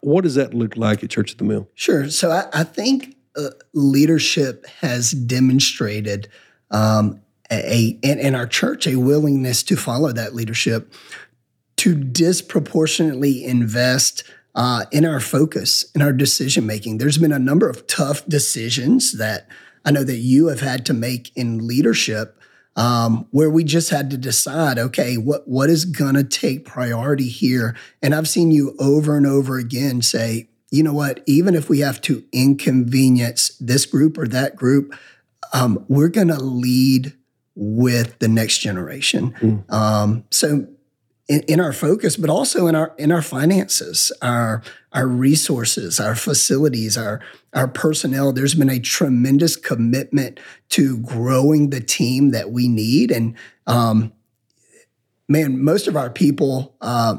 what 0.00 0.22
does 0.22 0.34
that 0.34 0.54
look 0.54 0.76
like 0.76 1.02
at 1.02 1.10
Church 1.10 1.32
of 1.32 1.38
the 1.38 1.44
Mill? 1.44 1.68
Sure. 1.74 2.08
So 2.10 2.30
I, 2.30 2.46
I 2.52 2.64
think 2.64 3.16
uh, 3.36 3.50
leadership 3.72 4.66
has 4.80 5.10
demonstrated 5.12 6.28
um, 6.70 7.20
a, 7.50 7.98
in, 8.02 8.18
in 8.18 8.34
our 8.34 8.46
church 8.46 8.86
a 8.86 8.96
willingness 8.96 9.62
to 9.64 9.76
follow 9.76 10.12
that 10.12 10.34
leadership 10.34 10.92
to 11.76 11.94
disproportionately 11.94 13.44
invest 13.44 14.24
uh, 14.54 14.84
in 14.92 15.04
our 15.04 15.20
focus, 15.20 15.90
in 15.94 16.02
our 16.02 16.12
decision 16.12 16.64
making. 16.64 16.98
There's 16.98 17.18
been 17.18 17.32
a 17.32 17.38
number 17.38 17.68
of 17.68 17.86
tough 17.86 18.24
decisions 18.26 19.18
that 19.18 19.48
I 19.84 19.90
know 19.90 20.04
that 20.04 20.16
you 20.16 20.46
have 20.46 20.60
had 20.60 20.86
to 20.86 20.94
make 20.94 21.32
in 21.36 21.66
leadership 21.66 22.40
um, 22.76 23.26
where 23.30 23.50
we 23.50 23.64
just 23.64 23.90
had 23.90 24.10
to 24.10 24.16
decide, 24.16 24.78
okay, 24.78 25.16
what 25.16 25.46
what 25.46 25.70
is 25.70 25.84
gonna 25.84 26.24
take 26.24 26.64
priority 26.64 27.28
here? 27.28 27.76
And 28.02 28.14
I've 28.14 28.28
seen 28.28 28.50
you 28.50 28.74
over 28.78 29.16
and 29.16 29.26
over 29.26 29.58
again 29.58 30.02
say, 30.02 30.48
you 30.70 30.82
know 30.82 30.92
what, 30.92 31.22
even 31.26 31.54
if 31.54 31.68
we 31.68 31.80
have 31.80 32.00
to 32.02 32.24
inconvenience 32.32 33.56
this 33.60 33.86
group 33.86 34.18
or 34.18 34.26
that 34.28 34.56
group, 34.56 34.94
um, 35.52 35.84
we're 35.88 36.08
gonna 36.08 36.40
lead 36.40 37.12
with 37.54 38.18
the 38.18 38.28
next 38.28 38.58
generation. 38.58 39.32
Mm. 39.40 39.72
Um, 39.72 40.24
so 40.30 40.66
in, 41.28 41.40
in, 41.42 41.60
our 41.60 41.72
focus, 41.72 42.16
but 42.16 42.28
also 42.28 42.66
in 42.66 42.74
our 42.74 42.94
in 42.98 43.10
our 43.10 43.22
finances, 43.22 44.12
our 44.20 44.62
our 44.92 45.06
resources, 45.06 45.98
our 45.98 46.14
facilities, 46.14 46.98
our 46.98 47.20
our 47.54 47.68
personnel. 47.68 48.32
There's 48.32 48.54
been 48.54 48.70
a 48.70 48.80
tremendous 48.80 49.56
commitment 49.56 50.38
to 50.70 50.98
growing 50.98 51.70
the 51.70 51.80
team 51.80 52.30
that 52.30 52.50
we 52.50 52.68
need, 52.68 53.10
and 53.10 53.34
um, 53.66 54.12
man, 55.28 55.62
most 55.62 55.88
of 55.88 55.96
our 55.96 56.10
people 56.10 56.76
uh, 56.80 57.18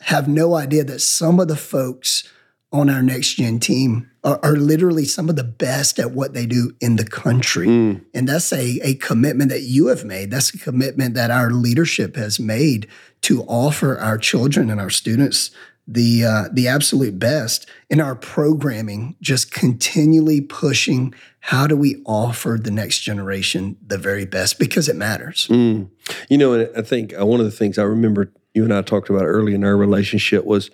have 0.00 0.28
no 0.28 0.54
idea 0.54 0.84
that 0.84 1.00
some 1.00 1.40
of 1.40 1.48
the 1.48 1.56
folks 1.56 2.30
on 2.76 2.90
our 2.90 3.02
next 3.02 3.34
gen 3.34 3.58
team 3.58 4.10
are, 4.22 4.38
are, 4.42 4.56
literally 4.56 5.04
some 5.04 5.28
of 5.28 5.36
the 5.36 5.44
best 5.44 5.98
at 5.98 6.10
what 6.10 6.34
they 6.34 6.46
do 6.46 6.72
in 6.80 6.96
the 6.96 7.04
country. 7.04 7.66
Mm. 7.66 8.04
And 8.12 8.28
that's 8.28 8.52
a, 8.52 8.78
a 8.82 8.94
commitment 8.94 9.50
that 9.50 9.62
you 9.62 9.86
have 9.86 10.04
made. 10.04 10.30
That's 10.30 10.52
a 10.52 10.58
commitment 10.58 11.14
that 11.14 11.30
our 11.30 11.50
leadership 11.50 12.16
has 12.16 12.38
made 12.38 12.88
to 13.22 13.42
offer 13.44 13.98
our 13.98 14.18
children 14.18 14.70
and 14.70 14.80
our 14.80 14.90
students 14.90 15.50
the 15.88 16.24
uh, 16.24 16.44
the 16.52 16.66
absolute 16.66 17.18
best 17.18 17.68
in 17.88 18.00
our 18.00 18.16
programming 18.16 19.14
just 19.20 19.52
continually 19.52 20.40
pushing 20.40 21.14
how 21.40 21.66
do 21.66 21.76
we 21.76 22.02
offer 22.04 22.58
the 22.60 22.72
next 22.72 23.00
generation 23.00 23.76
the 23.86 23.96
very 23.96 24.26
best 24.26 24.58
because 24.58 24.88
it 24.88 24.96
matters 24.96 25.46
mm. 25.48 25.88
you 26.28 26.36
know 26.36 26.54
and 26.54 26.68
i 26.76 26.82
think 26.82 27.16
uh, 27.16 27.24
one 27.24 27.38
of 27.38 27.46
the 27.46 27.52
things 27.52 27.78
i 27.78 27.84
remember 27.84 28.32
you 28.52 28.64
and 28.64 28.74
i 28.74 28.82
talked 28.82 29.08
about 29.08 29.22
early 29.22 29.54
in 29.54 29.62
our 29.62 29.76
relationship 29.76 30.44
was 30.44 30.70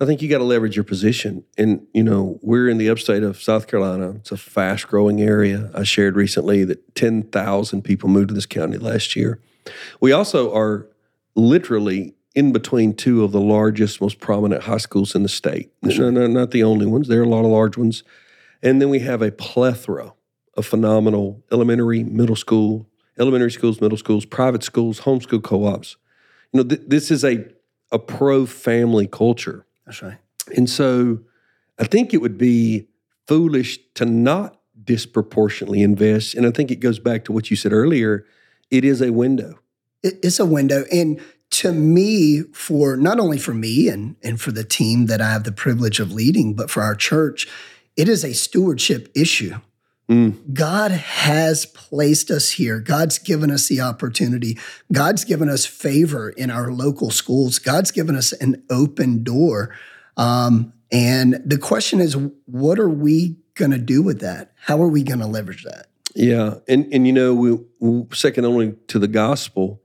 i 0.00 0.04
think 0.04 0.20
you 0.22 0.28
got 0.28 0.38
to 0.38 0.44
leverage 0.44 0.76
your 0.76 0.84
position 0.84 1.44
and 1.56 1.86
you 1.92 2.02
know 2.02 2.38
we're 2.42 2.68
in 2.68 2.78
the 2.78 2.88
upstate 2.88 3.22
of 3.22 3.40
south 3.40 3.66
carolina 3.66 4.10
it's 4.10 4.32
a 4.32 4.36
fast 4.36 4.88
growing 4.88 5.20
area 5.20 5.70
i 5.74 5.82
shared 5.82 6.16
recently 6.16 6.64
that 6.64 6.94
10000 6.94 7.82
people 7.82 8.08
moved 8.08 8.28
to 8.28 8.34
this 8.34 8.46
county 8.46 8.76
last 8.76 9.16
year 9.16 9.40
we 10.00 10.12
also 10.12 10.54
are 10.54 10.88
literally 11.34 12.14
in 12.34 12.52
between 12.52 12.94
two 12.94 13.22
of 13.22 13.32
the 13.32 13.40
largest, 13.40 14.00
most 14.00 14.18
prominent 14.18 14.64
high 14.64 14.78
schools 14.78 15.14
in 15.14 15.22
the 15.22 15.28
state. 15.28 15.70
Sure. 15.88 16.10
No, 16.10 16.26
not 16.26 16.50
the 16.50 16.64
only 16.64 16.86
ones. 16.86 17.08
There 17.08 17.20
are 17.20 17.24
a 17.24 17.28
lot 17.28 17.44
of 17.44 17.50
large 17.50 17.76
ones. 17.76 18.02
And 18.62 18.80
then 18.80 18.88
we 18.88 19.00
have 19.00 19.22
a 19.22 19.30
plethora 19.30 20.14
of 20.56 20.66
phenomenal 20.66 21.42
elementary, 21.52 22.02
middle 22.02 22.36
school, 22.36 22.88
elementary 23.18 23.52
schools, 23.52 23.80
middle 23.80 23.98
schools, 23.98 24.24
private 24.24 24.64
schools, 24.64 25.00
homeschool 25.00 25.42
co-ops. 25.42 25.96
You 26.52 26.62
know, 26.62 26.68
th- 26.68 26.82
this 26.86 27.10
is 27.10 27.24
a 27.24 27.46
a 27.92 27.98
pro 27.98 28.46
family 28.46 29.06
culture. 29.06 29.66
That's 29.86 30.02
right. 30.02 30.18
And 30.56 30.68
so 30.68 31.20
I 31.78 31.84
think 31.84 32.14
it 32.14 32.18
would 32.18 32.38
be 32.38 32.88
foolish 33.26 33.78
to 33.94 34.04
not 34.04 34.60
disproportionately 34.82 35.82
invest. 35.82 36.34
And 36.34 36.46
I 36.46 36.50
think 36.50 36.70
it 36.70 36.76
goes 36.76 36.98
back 36.98 37.24
to 37.24 37.32
what 37.32 37.50
you 37.50 37.56
said 37.56 37.72
earlier. 37.72 38.26
It 38.70 38.84
is 38.84 39.00
a 39.00 39.12
window. 39.12 39.60
It's 40.02 40.38
a 40.38 40.44
window. 40.46 40.84
And 40.92 41.20
to 41.50 41.72
me, 41.72 42.42
for 42.52 42.96
not 42.96 43.18
only 43.18 43.38
for 43.38 43.54
me 43.54 43.88
and, 43.88 44.16
and 44.22 44.40
for 44.40 44.52
the 44.52 44.64
team 44.64 45.06
that 45.06 45.20
I 45.20 45.30
have 45.30 45.44
the 45.44 45.52
privilege 45.52 46.00
of 46.00 46.12
leading, 46.12 46.54
but 46.54 46.70
for 46.70 46.82
our 46.82 46.94
church, 46.94 47.48
it 47.96 48.08
is 48.08 48.24
a 48.24 48.34
stewardship 48.34 49.10
issue. 49.14 49.54
Mm. 50.08 50.52
God 50.52 50.90
has 50.90 51.64
placed 51.64 52.30
us 52.30 52.50
here. 52.50 52.78
God's 52.78 53.18
given 53.18 53.50
us 53.50 53.68
the 53.68 53.80
opportunity. 53.80 54.58
God's 54.92 55.24
given 55.24 55.48
us 55.48 55.64
favor 55.64 56.30
in 56.30 56.50
our 56.50 56.70
local 56.70 57.10
schools. 57.10 57.58
God's 57.58 57.90
given 57.90 58.14
us 58.14 58.32
an 58.32 58.62
open 58.68 59.22
door. 59.24 59.74
Um, 60.16 60.72
and 60.92 61.40
the 61.44 61.58
question 61.58 62.00
is, 62.00 62.16
what 62.46 62.78
are 62.78 62.88
we 62.88 63.36
going 63.54 63.70
to 63.70 63.78
do 63.78 64.02
with 64.02 64.20
that? 64.20 64.52
How 64.56 64.82
are 64.82 64.88
we 64.88 65.02
going 65.02 65.20
to 65.20 65.26
leverage 65.26 65.64
that? 65.64 65.86
Yeah, 66.14 66.56
and 66.68 66.86
and 66.92 67.06
you 67.06 67.12
know, 67.12 67.34
we, 67.34 67.58
we, 67.80 68.06
second 68.14 68.44
only 68.44 68.76
to 68.86 69.00
the 69.00 69.08
gospel. 69.08 69.82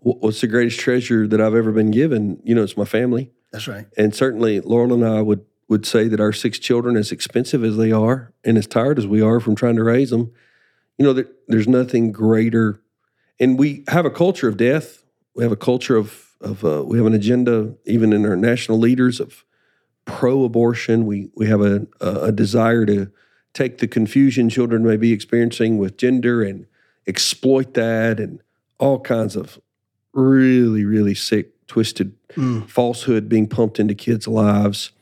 What's 0.00 0.42
the 0.42 0.46
greatest 0.46 0.78
treasure 0.78 1.26
that 1.26 1.40
I've 1.40 1.54
ever 1.54 1.72
been 1.72 1.90
given? 1.90 2.40
You 2.44 2.54
know, 2.54 2.62
it's 2.62 2.76
my 2.76 2.84
family. 2.84 3.32
That's 3.50 3.66
right. 3.66 3.86
And 3.96 4.14
certainly, 4.14 4.60
Laurel 4.60 4.92
and 4.92 5.04
I 5.04 5.22
would 5.22 5.44
would 5.68 5.84
say 5.84 6.08
that 6.08 6.20
our 6.20 6.32
six 6.32 6.58
children, 6.58 6.96
as 6.96 7.12
expensive 7.12 7.62
as 7.62 7.76
they 7.76 7.92
are, 7.92 8.32
and 8.44 8.56
as 8.56 8.66
tired 8.66 8.98
as 8.98 9.06
we 9.06 9.20
are 9.20 9.38
from 9.38 9.54
trying 9.54 9.76
to 9.76 9.84
raise 9.84 10.10
them, 10.10 10.32
you 10.96 11.04
know, 11.04 11.12
there, 11.12 11.28
there's 11.46 11.68
nothing 11.68 12.10
greater. 12.10 12.80
And 13.38 13.58
we 13.58 13.84
have 13.88 14.04
a 14.04 14.10
culture 14.10 14.48
of 14.48 14.56
death. 14.56 15.04
We 15.34 15.42
have 15.42 15.52
a 15.52 15.56
culture 15.56 15.96
of 15.96 16.24
of 16.40 16.64
uh, 16.64 16.84
we 16.86 16.98
have 16.98 17.06
an 17.06 17.14
agenda, 17.14 17.74
even 17.84 18.12
in 18.12 18.24
our 18.24 18.36
national 18.36 18.78
leaders 18.78 19.20
of 19.20 19.44
pro-abortion. 20.04 21.06
We 21.06 21.30
we 21.34 21.46
have 21.46 21.60
a, 21.60 21.86
a 22.00 22.32
desire 22.32 22.86
to 22.86 23.10
take 23.54 23.78
the 23.78 23.88
confusion 23.88 24.48
children 24.48 24.84
may 24.84 24.96
be 24.96 25.12
experiencing 25.12 25.78
with 25.78 25.96
gender 25.96 26.42
and 26.42 26.66
exploit 27.06 27.74
that 27.74 28.20
and 28.20 28.40
all 28.78 29.00
kinds 29.00 29.34
of 29.34 29.58
really 30.12 30.84
really 30.84 31.14
sick 31.14 31.66
twisted 31.66 32.14
mm. 32.30 32.68
falsehood 32.68 33.28
being 33.28 33.48
pumped 33.48 33.78
into 33.78 33.94
kids' 33.94 34.28
lives. 34.28 34.92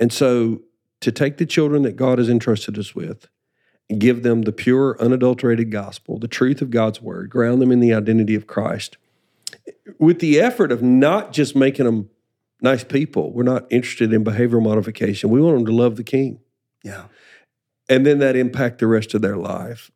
And 0.00 0.12
so 0.12 0.62
to 1.00 1.12
take 1.12 1.36
the 1.36 1.46
children 1.46 1.82
that 1.82 1.94
God 1.94 2.18
has 2.18 2.28
entrusted 2.28 2.76
us 2.76 2.94
with 2.94 3.28
give 3.98 4.22
them 4.22 4.42
the 4.42 4.52
pure 4.52 4.96
unadulterated 5.00 5.70
gospel, 5.70 6.18
the 6.18 6.28
truth 6.28 6.62
of 6.62 6.70
God's 6.70 7.02
word, 7.02 7.28
ground 7.28 7.60
them 7.60 7.72
in 7.72 7.80
the 7.80 7.92
identity 7.92 8.34
of 8.34 8.46
Christ 8.46 8.96
with 9.98 10.20
the 10.20 10.40
effort 10.40 10.72
of 10.72 10.82
not 10.82 11.32
just 11.32 11.56
making 11.56 11.86
them 11.86 12.08
nice 12.62 12.84
people. 12.84 13.32
We're 13.32 13.42
not 13.42 13.66
interested 13.70 14.12
in 14.12 14.24
behavioral 14.24 14.62
modification. 14.62 15.30
We 15.30 15.40
want 15.40 15.56
them 15.56 15.66
to 15.66 15.72
love 15.72 15.96
the 15.96 16.04
king. 16.04 16.40
Yeah. 16.84 17.04
And 17.88 18.06
then 18.06 18.18
that 18.20 18.36
impact 18.36 18.78
the 18.78 18.86
rest 18.86 19.14
of 19.14 19.22
their 19.22 19.36
life. 19.36 19.90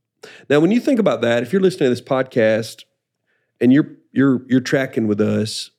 Now, 0.49 0.61
when 0.61 0.71
you 0.71 0.81
think 0.81 0.99
about 0.99 1.21
that, 1.21 1.43
if 1.43 1.53
you're 1.53 1.63
listening 1.63 1.87
to 1.87 1.91
this 1.91 2.01
podcast 2.01 2.85
and 3.61 3.73
you're 3.73 3.93
you're 4.11 4.43
you're 4.49 4.61
tracking 4.61 5.07
with 5.07 5.21
us 5.21 5.71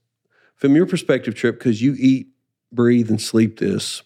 from 0.56 0.76
your 0.76 0.86
perspective, 0.86 1.36
Trip, 1.36 1.58
because 1.58 1.82
you 1.82 1.96
eat, 1.98 2.28
breathe, 2.72 3.10
and 3.10 3.20
sleep 3.20 3.60
this. 3.60 4.04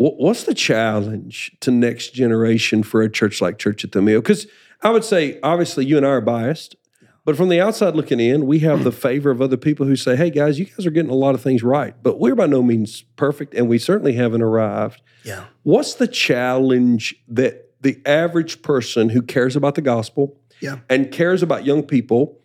What's 0.00 0.44
the 0.44 0.54
challenge 0.54 1.56
to 1.58 1.72
next 1.72 2.14
generation 2.14 2.84
for 2.84 3.02
a 3.02 3.10
church 3.10 3.40
like 3.40 3.58
Church 3.58 3.82
at 3.82 3.90
the 3.90 4.00
Mill? 4.00 4.20
Because 4.20 4.46
I 4.80 4.90
would 4.90 5.02
say, 5.02 5.40
obviously, 5.42 5.86
you 5.86 5.96
and 5.96 6.06
I 6.06 6.10
are 6.10 6.20
biased. 6.20 6.76
But 7.24 7.36
from 7.36 7.48
the 7.48 7.60
outside 7.60 7.96
looking 7.96 8.20
in, 8.20 8.46
we 8.46 8.60
have 8.60 8.84
the 8.84 8.92
favor 8.92 9.30
of 9.30 9.42
other 9.42 9.56
people 9.56 9.86
who 9.86 9.96
say, 9.96 10.14
hey, 10.14 10.30
guys, 10.30 10.58
you 10.58 10.66
guys 10.66 10.86
are 10.86 10.90
getting 10.90 11.10
a 11.10 11.16
lot 11.16 11.34
of 11.34 11.42
things 11.42 11.64
right. 11.64 11.94
But 12.00 12.20
we're 12.20 12.36
by 12.36 12.46
no 12.46 12.62
means 12.62 13.02
perfect, 13.16 13.54
and 13.54 13.68
we 13.68 13.78
certainly 13.78 14.12
haven't 14.12 14.40
arrived. 14.40 15.02
Yeah. 15.24 15.44
What's 15.64 15.94
the 15.94 16.06
challenge 16.06 17.16
that 17.26 17.72
the 17.80 18.00
average 18.06 18.62
person 18.62 19.08
who 19.08 19.20
cares 19.20 19.56
about 19.56 19.74
the 19.74 19.82
gospel 19.82 20.38
yeah. 20.60 20.78
and 20.88 21.10
cares 21.10 21.42
about 21.42 21.66
young 21.66 21.82
people 21.82 22.38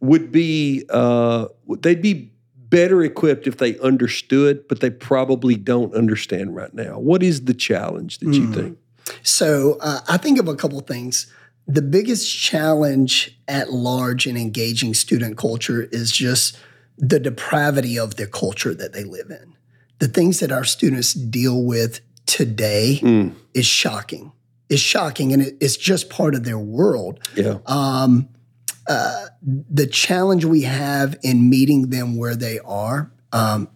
would 0.00 0.30
be, 0.30 0.84
uh, 0.90 1.46
they'd 1.80 2.02
be 2.02 2.32
better 2.70 3.02
equipped 3.02 3.46
if 3.46 3.58
they 3.58 3.78
understood, 3.80 4.66
but 4.68 4.80
they 4.80 4.90
probably 4.90 5.56
don't 5.56 5.94
understand 5.94 6.56
right 6.56 6.72
now. 6.72 6.98
What 6.98 7.22
is 7.22 7.44
the 7.44 7.54
challenge 7.54 8.18
that 8.18 8.32
you 8.32 8.46
mm. 8.46 8.54
think? 8.54 8.78
So 9.22 9.76
uh, 9.80 10.00
I 10.08 10.16
think 10.16 10.38
of 10.38 10.48
a 10.48 10.54
couple 10.54 10.80
things 10.80 11.32
the 11.66 11.82
biggest 11.82 12.36
challenge 12.36 13.38
at 13.46 13.72
large 13.72 14.26
in 14.26 14.36
engaging 14.36 14.92
student 14.92 15.36
culture 15.36 15.88
is 15.92 16.10
just 16.10 16.58
the 16.98 17.20
depravity 17.20 17.98
of 17.98 18.16
the 18.16 18.26
culture 18.26 18.74
that 18.74 18.92
they 18.92 19.04
live 19.04 19.30
in. 19.30 19.56
The 20.00 20.08
things 20.08 20.40
that 20.40 20.50
our 20.50 20.64
students 20.64 21.12
deal 21.12 21.62
with 21.62 22.00
today 22.26 22.98
mm. 23.00 23.34
is 23.54 23.66
shocking. 23.66 24.32
Is 24.68 24.80
shocking, 24.80 25.32
and 25.32 25.42
it's 25.60 25.76
just 25.76 26.10
part 26.10 26.34
of 26.34 26.44
their 26.44 26.58
world. 26.58 27.18
Yeah. 27.34 27.58
Um, 27.66 28.28
the 29.42 29.86
challenge 29.86 30.44
we 30.44 30.62
have 30.62 31.16
in 31.22 31.48
meeting 31.48 31.90
them 31.90 32.16
where 32.16 32.34
they 32.34 32.58
are, 32.60 33.12
um, 33.32 33.68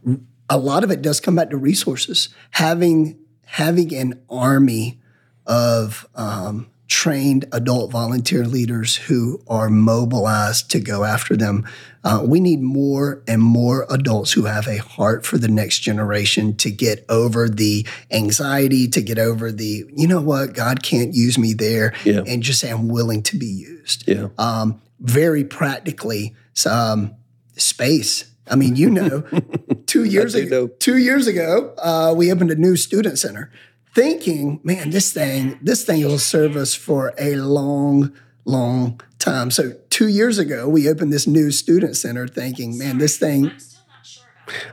a 0.49 0.59
lot 0.59 0.85
of 0.85 0.91
it 0.91 1.03
does 1.03 1.21
come 1.21 1.37
back 1.37 1.51
to 1.51 1.57
resources. 1.57 2.29
Having 2.51 3.19
having 3.47 3.95
an 3.95 4.21
army 4.29 5.01
of 5.47 6.09
um, 6.15 6.71
trained 6.87 7.47
adult 7.53 7.91
volunteer 7.91 8.45
leaders 8.45 8.97
who 8.97 9.43
are 9.49 9.71
mobilized 9.71 10.71
to 10.71 10.81
go 10.81 11.05
after 11.05 11.37
them. 11.37 11.67
Uh, 12.03 12.23
we 12.25 12.41
need 12.41 12.61
more 12.61 13.23
and 13.27 13.41
more 13.41 13.87
adults 13.89 14.33
who 14.33 14.45
have 14.45 14.67
a 14.67 14.77
heart 14.77 15.25
for 15.25 15.39
the 15.39 15.49
next 15.49 15.79
generation 15.81 16.55
to 16.57 16.71
get 16.71 17.05
over 17.09 17.49
the 17.49 17.87
anxiety, 18.11 18.87
to 18.87 19.01
get 19.01 19.19
over 19.19 19.51
the, 19.51 19.85
you 19.95 20.07
know 20.07 20.21
what, 20.21 20.53
God 20.53 20.83
can't 20.83 21.15
use 21.15 21.39
me 21.39 21.55
there, 21.55 21.95
yeah. 22.05 22.23
and 22.27 22.43
just 22.43 22.61
say, 22.61 22.71
I'm 22.71 22.89
willing 22.89 23.23
to 23.25 23.39
be 23.39 23.47
used. 23.47 24.07
Yeah. 24.07 24.29
Um, 24.37 24.83
very 25.01 25.45
practically, 25.45 26.35
um, 26.69 27.15
space. 27.57 28.31
I 28.51 28.57
mean, 28.57 28.77
you 28.77 28.91
know, 28.91 29.25
two 29.87 30.05
years 30.05 30.35
ago, 30.35 30.67
know. 30.67 30.71
two 30.79 30.99
years 30.99 31.27
ago, 31.27 31.75
uh, 31.79 32.15
we 32.15 32.31
opened 32.31 32.51
a 32.51 32.57
new 32.57 32.77
student 32.77 33.19
center 33.19 33.51
thinking, 33.95 34.61
man, 34.65 34.91
this 34.91 35.13
thing, 35.13 35.59
this 35.63 35.85
thing 35.85 36.05
will 36.05 36.19
serve 36.19 36.57
us 36.57 36.75
for 36.75 37.15
a 37.19 37.37
long, 37.37 38.13
long 38.45 39.01
time. 39.19 39.51
So 39.51 39.73
two 39.89 40.09
years 40.09 40.39
ago, 40.39 40.69
we 40.69 40.89
opened 40.89 41.13
this 41.13 41.27
new 41.27 41.51
student 41.51 41.97
center 41.97 42.27
thinking, 42.27 42.77
man, 42.77 42.99
this 42.99 43.17
thing. 43.17 43.53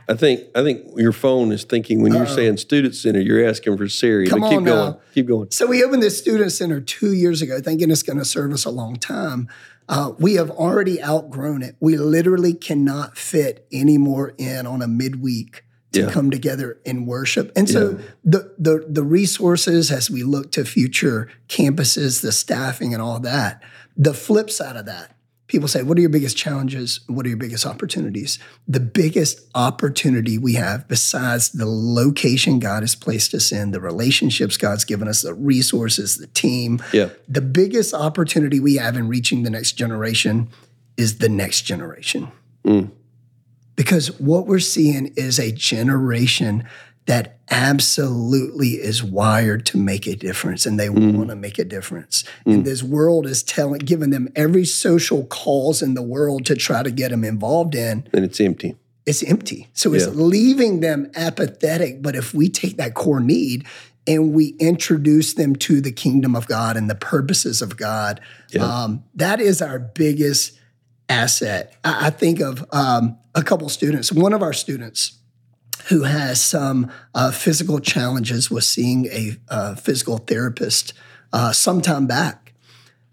I 0.06 0.14
think 0.14 0.42
I 0.54 0.62
think 0.62 0.86
your 0.96 1.12
phone 1.12 1.50
is 1.50 1.64
thinking 1.64 2.02
when 2.02 2.12
you're 2.12 2.26
Uh-oh. 2.26 2.36
saying 2.36 2.58
student 2.58 2.94
center, 2.94 3.20
you're 3.20 3.48
asking 3.48 3.78
for 3.78 3.88
Siri. 3.88 4.26
Come 4.26 4.40
but 4.40 4.50
keep 4.50 4.58
on 4.58 4.64
going. 4.64 4.92
Now. 4.92 5.00
Keep 5.14 5.28
going. 5.28 5.50
So 5.50 5.66
we 5.66 5.82
opened 5.82 6.02
this 6.02 6.18
student 6.18 6.52
center 6.52 6.78
two 6.80 7.14
years 7.14 7.40
ago, 7.40 7.58
thinking 7.58 7.90
it's 7.90 8.02
going 8.02 8.18
to 8.18 8.24
serve 8.24 8.52
us 8.52 8.66
a 8.66 8.70
long 8.70 8.96
time. 8.96 9.48
Uh, 9.88 10.12
we 10.18 10.34
have 10.34 10.50
already 10.50 11.02
outgrown 11.02 11.62
it. 11.62 11.76
We 11.80 11.96
literally 11.96 12.52
cannot 12.52 13.16
fit 13.16 13.66
any 13.72 13.96
more 13.96 14.34
in 14.36 14.66
on 14.66 14.82
a 14.82 14.86
midweek 14.86 15.64
to 15.92 16.00
yeah. 16.02 16.10
come 16.10 16.30
together 16.30 16.78
and 16.86 17.06
worship. 17.06 17.52
And 17.54 17.68
so 17.68 17.90
yeah. 17.90 18.04
the, 18.24 18.54
the 18.58 18.86
the 18.88 19.02
resources 19.02 19.90
as 19.90 20.10
we 20.10 20.22
look 20.22 20.52
to 20.52 20.64
future 20.64 21.28
campuses, 21.48 22.22
the 22.22 22.32
staffing 22.32 22.92
and 22.94 23.02
all 23.02 23.20
that, 23.20 23.62
the 23.96 24.14
flip 24.14 24.50
side 24.50 24.76
of 24.76 24.86
that, 24.86 25.14
people 25.52 25.68
say, 25.68 25.82
what 25.82 25.98
are 25.98 26.00
your 26.00 26.08
biggest 26.10 26.36
challenges? 26.36 27.00
What 27.08 27.26
are 27.26 27.28
your 27.28 27.36
biggest 27.36 27.66
opportunities? 27.66 28.38
The 28.66 28.80
biggest 28.80 29.46
opportunity 29.54 30.38
we 30.38 30.54
have 30.54 30.88
besides 30.88 31.50
the 31.50 31.66
location 31.66 32.58
God 32.58 32.82
has 32.82 32.94
placed 32.94 33.34
us 33.34 33.52
in, 33.52 33.70
the 33.70 33.80
relationships 33.80 34.56
God's 34.56 34.86
given 34.86 35.08
us, 35.08 35.20
the 35.20 35.34
resources, 35.34 36.16
the 36.16 36.26
team, 36.28 36.82
yeah. 36.92 37.10
the 37.28 37.42
biggest 37.42 37.92
opportunity 37.92 38.60
we 38.60 38.76
have 38.76 38.96
in 38.96 39.08
reaching 39.08 39.42
the 39.42 39.50
next 39.50 39.72
generation 39.72 40.48
is 40.96 41.18
the 41.18 41.28
next 41.28 41.62
generation. 41.62 42.32
Mm. 42.64 42.90
Because 43.82 44.16
what 44.20 44.46
we're 44.46 44.60
seeing 44.60 45.12
is 45.16 45.40
a 45.40 45.50
generation 45.50 46.62
that 47.06 47.40
absolutely 47.50 48.74
is 48.74 49.02
wired 49.02 49.66
to 49.66 49.76
make 49.76 50.06
a 50.06 50.14
difference 50.14 50.66
and 50.66 50.78
they 50.78 50.86
mm. 50.86 51.16
want 51.16 51.30
to 51.30 51.34
make 51.34 51.58
a 51.58 51.64
difference. 51.64 52.22
Mm. 52.46 52.54
And 52.54 52.64
this 52.64 52.84
world 52.84 53.26
is 53.26 53.42
telling 53.42 53.80
giving 53.80 54.10
them 54.10 54.28
every 54.36 54.64
social 54.64 55.24
cause 55.24 55.82
in 55.82 55.94
the 55.94 56.02
world 56.02 56.46
to 56.46 56.54
try 56.54 56.84
to 56.84 56.92
get 56.92 57.10
them 57.10 57.24
involved 57.24 57.74
in. 57.74 58.08
And 58.12 58.24
it's 58.24 58.40
empty. 58.40 58.76
It's 59.04 59.24
empty. 59.24 59.68
So 59.72 59.94
it's 59.94 60.06
leaving 60.06 60.78
them 60.78 61.10
apathetic. 61.16 62.02
But 62.02 62.14
if 62.14 62.32
we 62.32 62.48
take 62.48 62.76
that 62.76 62.94
core 62.94 63.18
need 63.18 63.66
and 64.06 64.32
we 64.32 64.54
introduce 64.60 65.34
them 65.34 65.56
to 65.56 65.80
the 65.80 65.90
kingdom 65.90 66.36
of 66.36 66.46
God 66.46 66.76
and 66.76 66.88
the 66.88 66.94
purposes 66.94 67.62
of 67.62 67.76
God, 67.76 68.20
yeah. 68.50 68.62
um, 68.62 69.02
that 69.16 69.40
is 69.40 69.60
our 69.60 69.80
biggest 69.80 70.56
asset. 71.08 71.74
I, 71.82 72.06
I 72.06 72.10
think 72.10 72.38
of 72.38 72.64
um, 72.70 73.18
a 73.34 73.42
couple 73.42 73.68
students. 73.68 74.12
One 74.12 74.32
of 74.32 74.42
our 74.42 74.52
students 74.52 75.18
who 75.86 76.04
has 76.04 76.40
some 76.40 76.90
uh, 77.14 77.30
physical 77.30 77.80
challenges 77.80 78.50
was 78.50 78.68
seeing 78.68 79.06
a 79.06 79.36
uh, 79.48 79.74
physical 79.74 80.18
therapist 80.18 80.92
uh, 81.32 81.52
sometime 81.52 82.06
back. 82.06 82.52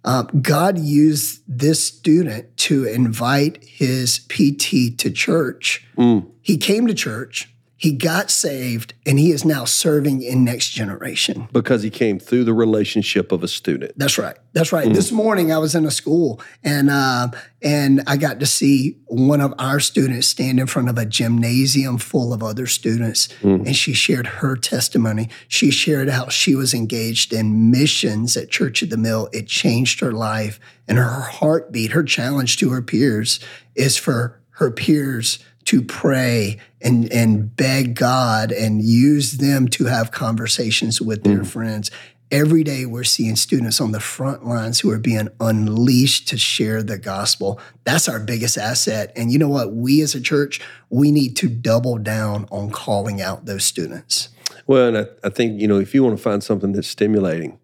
Um, 0.04 0.28
God 0.42 0.80
used 0.80 1.42
this 1.48 1.84
student 1.84 2.56
to 2.58 2.86
invite 2.86 3.64
his 3.64 4.20
PT 4.30 4.98
to 4.98 5.12
church. 5.12 5.86
Mm. 5.98 6.30
He 6.42 6.58
came 6.58 6.88
to 6.88 6.94
church. 6.94 7.50
He 7.80 7.94
got 7.94 8.30
saved 8.30 8.94
and 9.06 9.18
he 9.18 9.32
is 9.32 9.46
now 9.46 9.64
serving 9.64 10.22
in 10.22 10.44
next 10.44 10.72
generation. 10.72 11.48
Because 11.54 11.82
he 11.82 11.90
came 11.90 12.20
through 12.20 12.44
the 12.44 12.54
relationship 12.54 13.32
of 13.32 13.42
a 13.42 13.48
student. 13.48 13.94
That's 13.96 14.18
right. 14.18 14.36
That's 14.52 14.74
right. 14.74 14.90
Mm. 14.90 14.96
This 14.96 15.14
morning 15.14 15.54
I 15.54 15.60
was 15.60 15.76
in 15.76 15.86
a 15.86 15.92
school 15.92 16.42
and 16.62 16.90
uh, 16.90 17.30
and 17.62 18.04
I 18.06 18.18
got 18.18 18.42
to 18.42 18.46
see 18.46 18.98
one 19.06 19.40
of 19.40 19.54
our 19.58 19.80
students 19.80 20.28
stand 20.28 20.60
in 20.60 20.68
front 20.68 20.90
of 20.90 20.98
a 20.98 21.06
gymnasium 21.06 22.00
full 22.00 22.34
of 22.34 22.44
other 22.44 22.68
students, 22.68 23.30
mm. 23.42 23.66
and 23.66 23.76
she 23.76 23.94
shared 23.94 24.28
her 24.28 24.58
testimony. 24.58 25.30
She 25.48 25.72
shared 25.72 26.10
how 26.10 26.28
she 26.28 26.56
was 26.56 26.74
engaged 26.74 27.32
in 27.32 27.72
missions 27.72 28.36
at 28.36 28.50
Church 28.50 28.82
of 28.82 28.90
the 28.90 28.98
Mill. 28.98 29.30
It 29.32 29.48
changed 29.48 30.02
her 30.02 30.12
life 30.12 30.60
and 30.86 30.98
her 30.98 31.22
heartbeat. 31.22 31.92
Her 31.92 32.04
challenge 32.04 32.58
to 32.58 32.72
her 32.72 32.82
peers 32.82 33.40
is 33.74 33.96
for 33.96 34.42
her 34.52 34.70
peers 34.70 35.40
to 35.70 35.84
pray 35.84 36.58
and 36.82 37.12
and 37.14 37.56
beg 37.56 37.94
God 37.94 38.52
and 38.52 38.82
use 38.82 39.34
them 39.34 39.68
to 39.68 39.86
have 39.86 40.10
conversations 40.10 41.00
with 41.00 41.24
their 41.24 41.42
mm. 41.42 41.48
friends. 41.48 41.92
Every 42.32 42.64
day 42.64 42.88
we're 42.88 43.04
seeing 43.04 43.36
students 43.36 43.80
on 43.80 43.92
the 43.92 44.00
front 44.00 44.44
lines 44.44 44.80
who 44.80 44.90
are 44.90 44.98
being 44.98 45.30
unleashed 45.40 46.28
to 46.30 46.40
share 46.40 46.82
the 46.82 46.98
gospel. 46.98 47.60
That's 47.84 48.10
our 48.10 48.20
biggest 48.20 48.58
asset. 48.58 49.12
And 49.16 49.32
you 49.32 49.38
know 49.38 49.50
what? 49.50 49.74
We 49.74 50.02
as 50.02 50.16
a 50.16 50.22
church, 50.22 50.60
we 50.90 51.12
need 51.12 51.36
to 51.38 51.48
double 51.48 52.00
down 52.00 52.48
on 52.52 52.72
calling 52.72 53.22
out 53.22 53.46
those 53.46 53.64
students. 53.64 54.30
Well, 54.66 54.88
and 54.88 54.98
I, 54.98 55.06
I 55.24 55.30
think, 55.30 55.62
you 55.62 55.68
know, 55.68 55.80
if 55.80 55.94
you 55.94 56.04
want 56.04 56.18
to 56.18 56.22
find 56.22 56.44
something 56.44 56.72
that's 56.72 56.88
stimulating, 56.88 57.60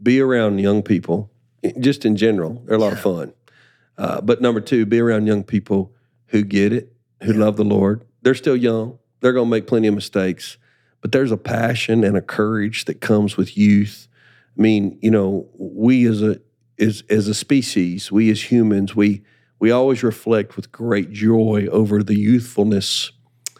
be 0.00 0.20
around 0.20 0.58
young 0.58 0.82
people, 0.82 1.28
just 1.80 2.04
in 2.04 2.16
general. 2.16 2.62
They're 2.66 2.76
a 2.76 2.80
lot 2.80 2.88
yeah. 2.88 2.92
of 2.94 3.00
fun. 3.00 3.32
Uh, 3.96 4.20
but 4.20 4.40
number 4.40 4.60
two, 4.60 4.86
be 4.86 5.00
around 5.00 5.26
young 5.26 5.42
people 5.42 5.92
who 6.28 6.42
get 6.42 6.72
it, 6.72 6.92
who 7.22 7.32
yeah. 7.32 7.38
love 7.38 7.56
the 7.56 7.64
Lord. 7.64 8.04
They're 8.22 8.34
still 8.34 8.56
young. 8.56 8.98
They're 9.20 9.32
going 9.32 9.46
to 9.46 9.50
make 9.50 9.66
plenty 9.66 9.88
of 9.88 9.94
mistakes, 9.94 10.58
but 11.00 11.12
there's 11.12 11.32
a 11.32 11.36
passion 11.36 12.04
and 12.04 12.16
a 12.16 12.22
courage 12.22 12.84
that 12.84 13.00
comes 13.00 13.36
with 13.36 13.56
youth. 13.56 14.08
I 14.56 14.60
mean, 14.60 14.98
you 15.02 15.10
know, 15.10 15.48
we 15.54 16.06
as 16.06 16.22
a 16.22 16.40
as 16.78 17.02
as 17.10 17.28
a 17.28 17.34
species, 17.34 18.12
we 18.12 18.30
as 18.30 18.50
humans, 18.50 18.94
we 18.94 19.22
we 19.58 19.70
always 19.70 20.02
reflect 20.02 20.56
with 20.56 20.70
great 20.70 21.10
joy 21.10 21.66
over 21.70 22.02
the 22.02 22.16
youthfulness 22.16 23.10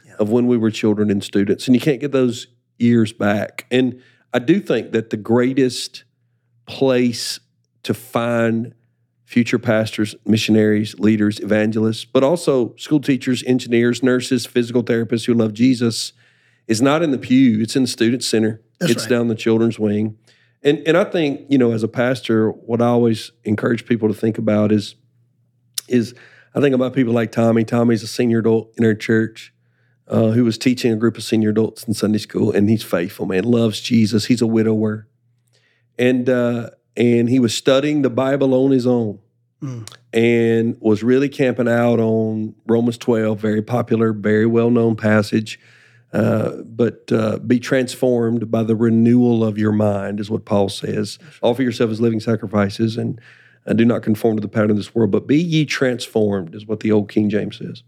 yeah. 0.07 0.15
of 0.19 0.31
when 0.31 0.47
we 0.47 0.57
were 0.57 0.71
children 0.71 1.11
and 1.11 1.23
students, 1.23 1.67
and 1.67 1.75
you 1.75 1.81
can't 1.81 2.01
get 2.01 2.13
those 2.13 2.47
years 2.79 3.13
back. 3.13 3.67
And 3.71 4.01
I 4.33 4.39
do 4.39 4.61
think 4.61 4.93
that 4.93 5.11
the 5.11 5.17
greatest 5.17 6.05
place 6.67 7.41
to 7.83 7.95
find 7.95 8.75
future 9.29 9.59
pastors, 9.59 10.15
missionaries, 10.25 10.99
leaders, 10.99 11.39
evangelists, 11.41 12.07
but 12.07 12.25
also 12.25 12.75
school 12.77 12.99
teachers, 12.99 13.45
engineers, 13.47 14.03
nurses, 14.03 14.47
physical 14.47 14.83
therapists 14.83 15.27
who 15.27 15.35
love 15.35 15.53
Jesus 15.53 16.15
is 16.67 16.81
not 16.81 17.03
in 17.03 17.11
the 17.11 17.19
pew, 17.19 17.61
it's 17.61 17.77
in 17.77 17.83
the 17.83 17.89
student 17.89 18.25
center. 18.25 18.63
That's 18.81 18.93
it's 18.93 19.03
right. 19.03 19.11
down 19.11 19.29
the 19.29 19.35
children's 19.35 19.79
wing. 19.79 20.17
And 20.63 20.79
and 20.87 20.97
I 20.97 21.05
think, 21.05 21.43
you 21.51 21.59
know, 21.59 21.73
as 21.73 21.83
a 21.83 21.89
pastor, 21.89 22.51
what 22.51 22.81
I 22.81 22.87
always 22.87 23.31
encourage 23.45 23.85
people 23.85 24.09
to 24.09 24.15
think 24.15 24.39
about 24.39 24.73
is 24.73 24.95
is 25.89 26.15
I 26.55 26.61
think 26.63 26.75
about 26.75 26.95
people 26.95 27.13
like 27.13 27.31
Tommy. 27.31 27.65
Tommy's 27.65 28.03
a 28.03 28.07
senior 28.07 28.39
adult 28.39 28.73
in 28.79 28.85
our 28.87 28.95
church 28.95 29.53
uh, 30.09 30.31
who 30.31 30.43
was 30.43 30.57
teaching 30.57 30.91
a 30.91 30.97
group 30.97 31.19
of 31.19 31.23
senior 31.23 31.51
adults 31.51 31.85
in 31.85 31.93
Sunday 31.93 32.19
school, 32.19 32.51
and 32.51 32.71
he's 32.71 32.83
faithful, 32.83 33.27
man, 33.27 33.45
loves 33.45 33.83
Jesus. 33.83 34.25
He's 34.25 34.41
a 34.41 34.47
widower. 34.47 35.07
And 35.99 36.31
uh, 36.31 36.71
and 36.99 37.29
he 37.31 37.39
was 37.39 37.55
studying 37.55 38.03
the 38.03 38.11
Bible 38.11 38.53
on 38.53 38.73
his 38.73 38.87
own 38.87 39.21
mm. 39.63 39.89
and 40.13 40.77
was 40.81 41.05
really 41.05 41.29
camping 41.29 41.69
out 41.69 42.01
on 42.01 42.57
Romans 42.67 42.99
12, 42.99 43.41
very 43.41 43.63
popular, 43.63 44.13
very 44.13 44.47
well 44.47 44.69
known 44.69 44.97
passage. 44.97 45.59
Uh, 46.13 46.63
but 46.65 47.13
uh, 47.13 47.39
be 47.39 47.61
transformed 47.61 48.51
by 48.51 48.63
the 48.63 48.75
renewal 48.75 49.45
of 49.45 49.59
your 49.59 49.73
mind, 49.73 50.19
is 50.19 50.31
what 50.31 50.47
Paul 50.47 50.71
says. 50.71 51.19
Offer 51.43 51.63
yourself 51.63 51.91
as 51.91 52.01
living 52.01 52.19
sacrifices 52.19 52.97
and, 52.97 53.21
and 53.67 53.77
do 53.77 53.85
not 53.85 54.03
conform 54.03 54.37
to 54.37 54.41
the 54.41 54.49
pattern 54.49 54.71
of 54.71 54.79
this 54.79 54.95
world, 54.95 55.11
but 55.11 55.27
be 55.27 55.39
ye 55.39 55.67
transformed, 55.67 56.55
is 56.55 56.67
what 56.67 56.81
the 56.81 56.91
old 56.91 57.11
King 57.11 57.29
James 57.29 57.59
says. 57.59 57.83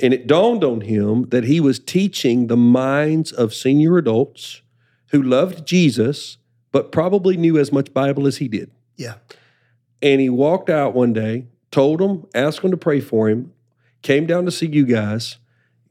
And 0.00 0.14
it 0.14 0.26
dawned 0.26 0.64
on 0.64 0.80
him 0.80 1.28
that 1.28 1.44
he 1.44 1.60
was 1.60 1.78
teaching 1.78 2.46
the 2.46 2.56
minds 2.56 3.30
of 3.30 3.52
senior 3.52 3.98
adults 3.98 4.62
who 5.10 5.22
loved 5.22 5.66
Jesus 5.66 6.38
but 6.72 6.90
probably 6.90 7.36
knew 7.36 7.58
as 7.58 7.70
much 7.70 7.92
Bible 7.92 8.26
as 8.26 8.38
he 8.38 8.48
did. 8.48 8.70
Yeah. 8.96 9.14
And 10.00 10.20
he 10.20 10.28
walked 10.28 10.68
out 10.68 10.94
one 10.94 11.12
day, 11.12 11.46
told 11.70 12.00
them, 12.00 12.26
asked 12.34 12.62
them 12.62 12.70
to 12.70 12.76
pray 12.76 13.00
for 13.00 13.28
him, 13.28 13.52
came 14.00 14.26
down 14.26 14.44
to 14.46 14.50
see 14.50 14.66
you 14.66 14.84
guys, 14.84 15.36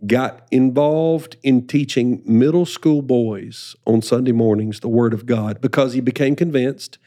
got 0.06 0.48
involved 0.52 1.38
in 1.44 1.67
teaching 1.67 2.22
middle 2.26 2.65
school 2.65 3.02
boys 3.02 3.76
on 3.86 4.02
Sunday 4.02 4.32
mornings 4.32 4.80
the 4.80 4.89
Word 4.89 5.13
of 5.13 5.26
God 5.26 5.62
because 5.62 5.94
he 5.94 6.02
became 6.02 6.36
convinced 6.36 6.98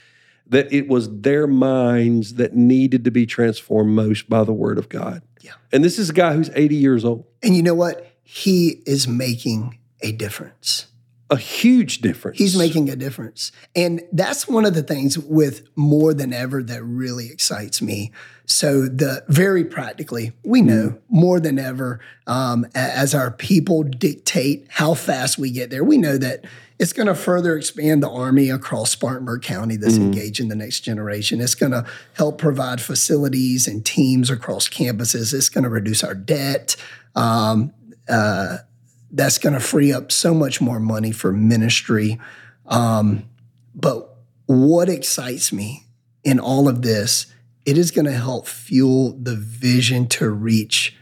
that 0.47 0.73
it 0.73 0.89
was 0.89 1.21
their 1.21 1.47
minds 1.47 2.35
that 2.35 2.55
needed 2.55 3.05
to 3.05 3.11
be 3.11 3.27
transformed 3.27 3.91
most 3.91 4.29
by 4.29 4.45
the 4.45 4.53
Word 4.53 4.79
of 4.79 4.89
God. 4.89 5.23
Yeah. 5.41 5.53
And 5.73 5.83
this 5.83 5.99
is 5.99 6.11
a 6.11 6.13
guy 6.13 6.35
who's 6.35 6.51
80 6.55 6.77
years 6.77 7.05
old. 7.05 7.25
And 7.43 7.57
you 7.57 7.63
know 7.63 7.75
what? 7.75 8.07
He 8.23 8.83
is 8.87 9.09
making 9.09 9.79
a 10.01 10.13
difference 10.13 10.87
a 11.31 11.37
huge 11.37 11.99
difference. 12.01 12.39
He's 12.39 12.57
making 12.57 12.91
a 12.91 12.97
difference. 12.97 13.51
And 13.75 14.03
that's 14.13 14.47
one 14.47 14.67
of 14.67 14.75
the 14.75 14.83
things 14.83 15.19
with 15.19 15.67
more 15.75 16.13
than 16.13 16.33
ever 16.33 16.63
that 16.63 16.83
really 16.85 17.31
excites 17.31 17.81
me. 17.81 18.13
So 18.47 18.83
the 18.83 19.25
very 19.29 19.65
practically, 19.65 20.33
we 20.45 20.61
know 20.61 20.91
mm. 20.91 21.01
more 21.09 21.41
than 21.41 21.59
ever, 21.59 22.01
um, 22.27 22.67
as 22.75 23.15
our 23.15 23.31
people 23.31 23.85
dictate 23.85 24.67
how 24.69 24.93
fast 24.95 25.39
we 25.39 25.51
get 25.51 25.71
there, 25.71 25.83
we 25.83 25.97
know 25.97 26.19
that 26.19 26.45
it's 26.79 26.93
going 26.93 27.07
to 27.07 27.15
further 27.15 27.57
expand 27.57 28.03
the 28.03 28.11
army 28.11 28.51
across 28.51 28.91
Spartanburg 28.91 29.43
County 29.43 29.77
that's 29.77 29.95
mm-hmm. 29.95 30.13
engaged 30.13 30.41
in 30.41 30.49
the 30.49 30.57
next 30.57 30.81
generation. 30.81 31.41
It's 31.41 31.55
going 31.55 31.73
to 31.73 31.87
help 32.15 32.37
provide 32.37 32.81
facilities 32.81 33.67
and 33.67 33.85
teams 33.85 34.29
across 34.29 34.69
campuses. 34.69 35.33
It's 35.33 35.49
going 35.49 35.65
to 35.65 35.71
reduce 35.71 36.05
our 36.05 36.15
debt. 36.15 36.77
Um, 37.15 37.73
uh, 38.09 38.59
that's 39.15 39.39
going 39.39 39.53
to 39.53 39.61
free 39.61 39.93
up 39.93 40.11
so 40.11 40.35
much 40.35 40.61
more 40.61 40.81
money 40.81 41.13
for 41.13 41.33
ministry. 41.33 42.21
Um, 42.67 43.29
but 43.75 44.17
what 44.47 44.89
excites 44.89 45.53
me 45.53 45.87
in 46.25 46.41
all 46.41 46.69
of 46.69 46.83
this, 46.83 47.27
it 47.65 47.79
is 47.79 47.91
going 47.91 48.07
to 48.07 48.13
help 48.13 48.49
fuel 48.49 49.13
the 49.13 49.37
vision 49.37 50.09
to 50.09 50.29
reach 50.29 50.97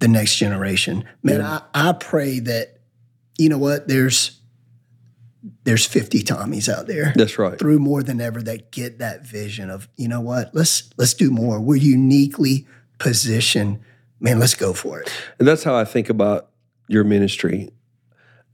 the 0.00 0.08
next 0.08 0.36
generation. 0.36 1.04
Man, 1.22 1.40
yeah. 1.40 1.60
I, 1.74 1.90
I 1.90 1.92
pray 1.92 2.40
that, 2.40 2.78
you 3.38 3.48
know 3.48 3.58
what, 3.58 3.88
there's 3.88 4.36
there's 5.64 5.86
50 5.86 6.22
Tommies 6.22 6.68
out 6.68 6.86
there. 6.86 7.14
That's 7.16 7.38
right. 7.38 7.58
Through 7.58 7.78
more 7.78 8.02
than 8.02 8.20
ever 8.20 8.42
that 8.42 8.72
get 8.72 8.98
that 8.98 9.26
vision 9.26 9.70
of, 9.70 9.88
you 9.96 10.06
know 10.06 10.20
what, 10.20 10.54
let's 10.54 10.90
let's 10.98 11.14
do 11.14 11.30
more. 11.30 11.60
We're 11.60 11.76
uniquely 11.76 12.66
positioned. 12.98 13.80
Man, 14.20 14.38
let's 14.38 14.54
go 14.54 14.74
for 14.74 15.00
it. 15.00 15.10
And 15.38 15.48
that's 15.48 15.64
how 15.64 15.74
I 15.74 15.86
think 15.86 16.10
about 16.10 16.49
your 16.90 17.04
ministry, 17.04 17.70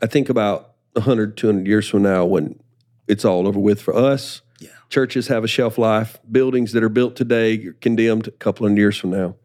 I 0.02 0.06
think 0.06 0.28
about 0.28 0.74
100, 0.92 1.36
200 1.36 1.66
years 1.66 1.88
from 1.88 2.02
now 2.02 2.24
when 2.24 2.60
it's 3.08 3.24
all 3.24 3.48
over 3.48 3.58
with 3.58 3.80
for 3.80 3.94
us. 3.94 4.42
Yeah. 4.60 4.70
Churches 4.90 5.28
have 5.28 5.42
a 5.42 5.48
shelf 5.48 5.78
life. 5.78 6.18
Buildings 6.30 6.72
that 6.72 6.82
are 6.82 6.88
built 6.88 7.16
today 7.16 7.56
are 7.66 7.72
condemned 7.74 8.28
a 8.28 8.32
couple 8.32 8.66
of 8.66 8.76
years 8.76 8.96
from 8.96 9.10
now. 9.10 9.36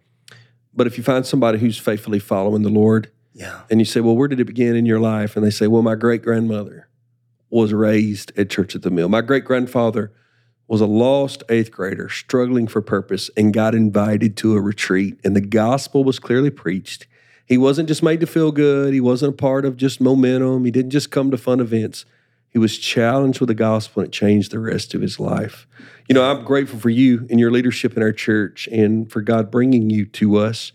But 0.74 0.88
if 0.88 0.98
you 0.98 1.04
find 1.04 1.26
somebody 1.26 1.60
who's 1.60 1.78
faithfully 1.78 2.20
following 2.20 2.64
the 2.64 2.70
Lord, 2.70 3.12
yeah. 3.34 3.62
and 3.70 3.80
you 3.80 3.86
say, 3.86 4.02
Well, 4.02 4.16
where 4.16 4.28
did 4.28 4.40
it 4.40 4.46
begin 4.46 4.76
in 4.76 4.86
your 4.86 5.00
life? 5.00 5.36
And 5.36 5.46
they 5.46 5.50
say, 5.50 5.68
Well, 5.68 5.82
my 5.82 5.96
great 5.96 6.22
grandmother 6.22 6.88
was 7.50 7.74
raised 7.74 8.32
at 8.38 8.50
Church 8.50 8.76
at 8.76 8.82
the 8.82 8.92
Mill. 8.92 9.10
My 9.10 9.22
great 9.22 9.44
grandfather 9.44 10.14
was 10.68 10.80
a 10.80 10.86
lost 10.86 11.44
eighth 11.50 11.70
grader 11.70 12.08
struggling 12.08 12.66
for 12.68 12.82
purpose 12.82 13.30
and 13.36 13.54
got 13.54 13.76
invited 13.76 14.38
to 14.38 14.56
a 14.56 14.62
retreat, 14.62 15.20
and 15.24 15.36
the 15.36 15.42
gospel 15.42 16.06
was 16.06 16.20
clearly 16.20 16.50
preached. 16.50 17.08
He 17.52 17.58
wasn't 17.58 17.90
just 17.90 18.02
made 18.02 18.22
to 18.22 18.28
feel 18.28 18.54
good. 18.54 18.94
He 18.94 19.02
wasn't 19.02 19.34
a 19.34 19.36
part 19.36 19.66
of 19.66 19.76
just 19.76 20.00
momentum. 20.00 20.64
He 20.64 20.72
didn't 20.72 20.92
just 20.92 21.12
come 21.12 21.32
to 21.32 21.38
fun 21.38 21.60
events. 21.60 22.06
He 22.48 22.58
was 22.58 22.78
challenged 22.78 23.42
with 23.42 23.50
the 23.50 23.54
gospel 23.54 24.02
and 24.02 24.08
it 24.08 24.14
changed 24.14 24.52
the 24.52 24.60
rest 24.60 24.94
of 24.94 25.02
his 25.02 25.20
life. 25.20 25.68
You 26.08 26.16
know, 26.16 26.24
I'm 26.24 26.46
grateful 26.46 26.80
for 26.80 26.90
you 26.90 27.28
and 27.30 27.42
your 27.42 27.52
leadership 27.52 27.98
in 27.98 28.04
our 28.04 28.14
church 28.14 28.68
and 28.68 29.12
for 29.12 29.20
God 29.20 29.52
bringing 29.52 29.90
you 29.90 30.06
to 30.06 30.38
us. 30.38 30.72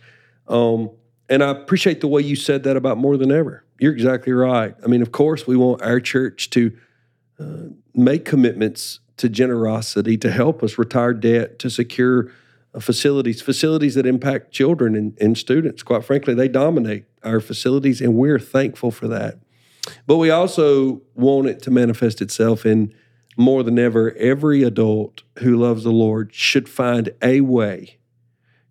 Um, 0.49 0.91
and 1.31 1.43
I 1.43 1.49
appreciate 1.49 2.03
the 2.03 2.09
way 2.09 2.21
you 2.21 2.37
said 2.37 2.65
that 2.65 2.77
about 2.77 2.99
more 2.99 3.17
than 3.17 3.33
ever. 3.33 3.65
You're 3.81 3.95
exactly 3.95 4.35
right. 4.35 4.75
I 4.85 4.87
mean, 4.87 5.01
of 5.01 5.13
course, 5.13 5.47
we 5.47 5.57
want 5.57 5.81
our 5.81 5.99
church 5.99 6.51
to 6.51 6.77
uh, 7.41 7.71
make 7.95 8.27
commitments 8.27 9.01
to 9.17 9.31
generosity 9.31 10.19
to 10.19 10.31
help 10.31 10.63
us 10.63 10.77
retire 10.77 11.15
debt, 11.15 11.59
to 11.61 11.71
secure 11.71 12.31
facilities, 12.81 13.41
facilities 13.43 13.95
that 13.95 14.07
impact 14.07 14.53
children 14.53 14.95
and, 14.95 15.17
and 15.21 15.37
students. 15.39 15.83
Quite 15.83 16.05
frankly, 16.05 16.35
they 16.35 16.49
dominate 16.49 17.05
our 17.23 17.41
facilities, 17.41 18.01
and 18.01 18.15
we're 18.15 18.39
thankful 18.39 18.91
for 18.91 19.09
that. 19.09 19.39
But 20.07 20.17
we 20.17 20.31
also 20.31 21.03
want 21.15 21.49
it 21.49 21.63
to 21.63 21.71
manifest 21.71 22.21
itself 22.21 22.67
in 22.67 22.93
more 23.37 23.63
than 23.63 23.79
ever. 23.79 24.13
Every 24.17 24.63
adult 24.63 25.23
who 25.39 25.57
loves 25.57 25.85
the 25.85 25.91
Lord 25.93 26.35
should 26.35 26.69
find 26.69 27.11
a 27.23 27.41
way 27.43 27.99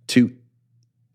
to 0.08 0.36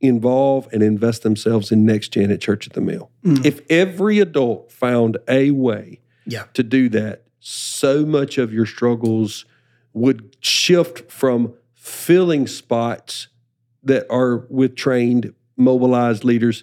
involve 0.00 0.66
and 0.72 0.82
invest 0.82 1.22
themselves 1.22 1.70
in 1.70 1.84
next 1.84 2.08
gen 2.08 2.30
at 2.30 2.40
Church 2.40 2.66
at 2.66 2.72
the 2.72 2.80
Mill. 2.80 3.10
Mm. 3.24 3.44
If 3.44 3.60
every 3.70 4.18
adult 4.18 4.72
found 4.72 5.18
a 5.28 5.50
way 5.50 6.00
Yeah. 6.24 6.44
to 6.54 6.62
do 6.62 6.88
that, 6.90 7.24
so 7.38 8.06
much 8.06 8.38
of 8.38 8.52
your 8.52 8.66
struggles 8.66 9.44
would 9.92 10.36
shift 10.40 11.10
from 11.10 11.52
filling 11.80 12.46
spots 12.46 13.28
that 13.82 14.06
are 14.10 14.46
with 14.50 14.76
trained, 14.76 15.32
mobilized 15.56 16.24
leaders 16.24 16.62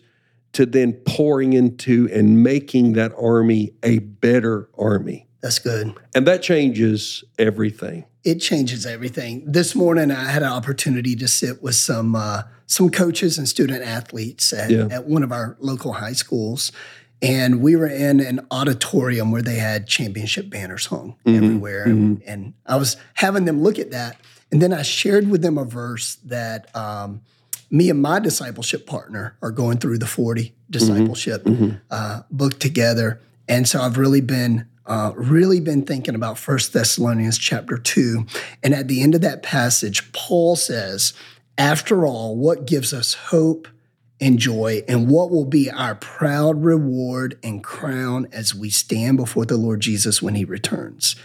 to 0.54 0.64
then 0.66 0.94
pouring 0.94 1.54
into 1.54 2.08
and 2.14 2.44
making 2.44 2.94
that 2.94 3.12
army 3.20 3.74
a 3.82 3.98
better 3.98 4.70
army. 4.78 5.28
That's 5.42 5.58
good. 5.58 5.96
And 6.14 6.28
that 6.28 6.42
changes 6.44 7.24
everything. 7.40 8.06
it 8.24 8.36
changes 8.40 8.86
everything. 8.86 9.44
This 9.52 9.74
morning, 9.74 10.12
I 10.12 10.26
had 10.26 10.44
an 10.44 10.50
opportunity 10.52 11.16
to 11.16 11.28
sit 11.28 11.64
with 11.64 11.76
some 11.76 12.16
uh, 12.16 12.44
some 12.68 12.90
coaches 12.90 13.38
and 13.38 13.48
student 13.48 13.84
athletes 13.84 14.52
at, 14.54 14.70
Yeah. 14.70 14.88
at 14.92 15.08
one 15.08 15.24
of 15.24 15.32
our 15.32 15.56
local 15.60 15.94
high 15.94 16.14
schools, 16.14 16.72
and 17.22 17.62
we 17.62 17.76
were 17.76 17.88
in 17.88 18.20
an 18.20 18.46
auditorium 18.52 19.32
where 19.32 19.42
they 19.42 19.56
had 19.56 19.88
championship 19.88 20.50
banners 20.50 20.88
hung 20.88 21.16
everywhere, 21.26 21.86
And, 21.86 22.22
and 22.28 22.54
I 22.66 22.76
was 22.76 22.98
having 23.16 23.46
them 23.46 23.62
look 23.64 23.80
at 23.80 23.92
that, 23.92 24.18
and 24.52 24.62
then 24.62 24.74
I 24.74 24.82
shared 24.82 25.30
with 25.30 25.42
them 25.42 25.58
a 25.58 25.66
verse 25.66 26.16
that. 26.26 26.76
Um, 26.76 27.22
me 27.70 27.90
and 27.90 28.02
my 28.02 28.18
discipleship 28.20 28.86
partner 28.86 29.36
are 29.42 29.52
going 29.52 29.78
through 29.78 29.98
the 29.98 30.08
40 30.08 30.56
discipleship 30.70 31.46
uh, 31.92 32.22
book 32.32 32.60
together. 32.60 33.20
And 33.50 33.68
so 33.68 33.82
I've 33.82 33.98
really 33.98 34.22
been 34.22 34.68
uh, 34.86 35.12
really 35.16 35.60
been 35.60 35.84
thinking 35.84 36.16
about 36.16 36.38
First 36.38 36.72
Thessalonians 36.72 37.38
chapter 37.38 37.78
2. 37.78 38.26
And 38.64 38.74
at 38.74 38.88
the 38.88 39.04
end 39.04 39.16
of 39.16 39.22
that 39.22 39.44
passage, 39.44 40.12
Paul 40.14 40.56
says, 40.56 41.14
after 41.58 42.06
all, 42.06 42.38
what 42.38 42.66
gives 42.66 42.94
us 42.94 43.14
hope 43.14 43.68
and 44.20 44.40
joy, 44.40 44.82
and 44.88 45.10
what 45.10 45.30
will 45.30 45.46
be 45.46 45.70
our 45.70 45.94
proud 45.94 46.64
reward 46.64 47.38
and 47.44 47.64
crown 47.64 48.28
as 48.32 48.56
we 48.56 48.70
stand 48.70 49.18
before 49.18 49.46
the 49.46 49.58
Lord 49.58 49.82
Jesus 49.82 50.22
when 50.22 50.36
he 50.36 50.46
returns? 50.46 51.16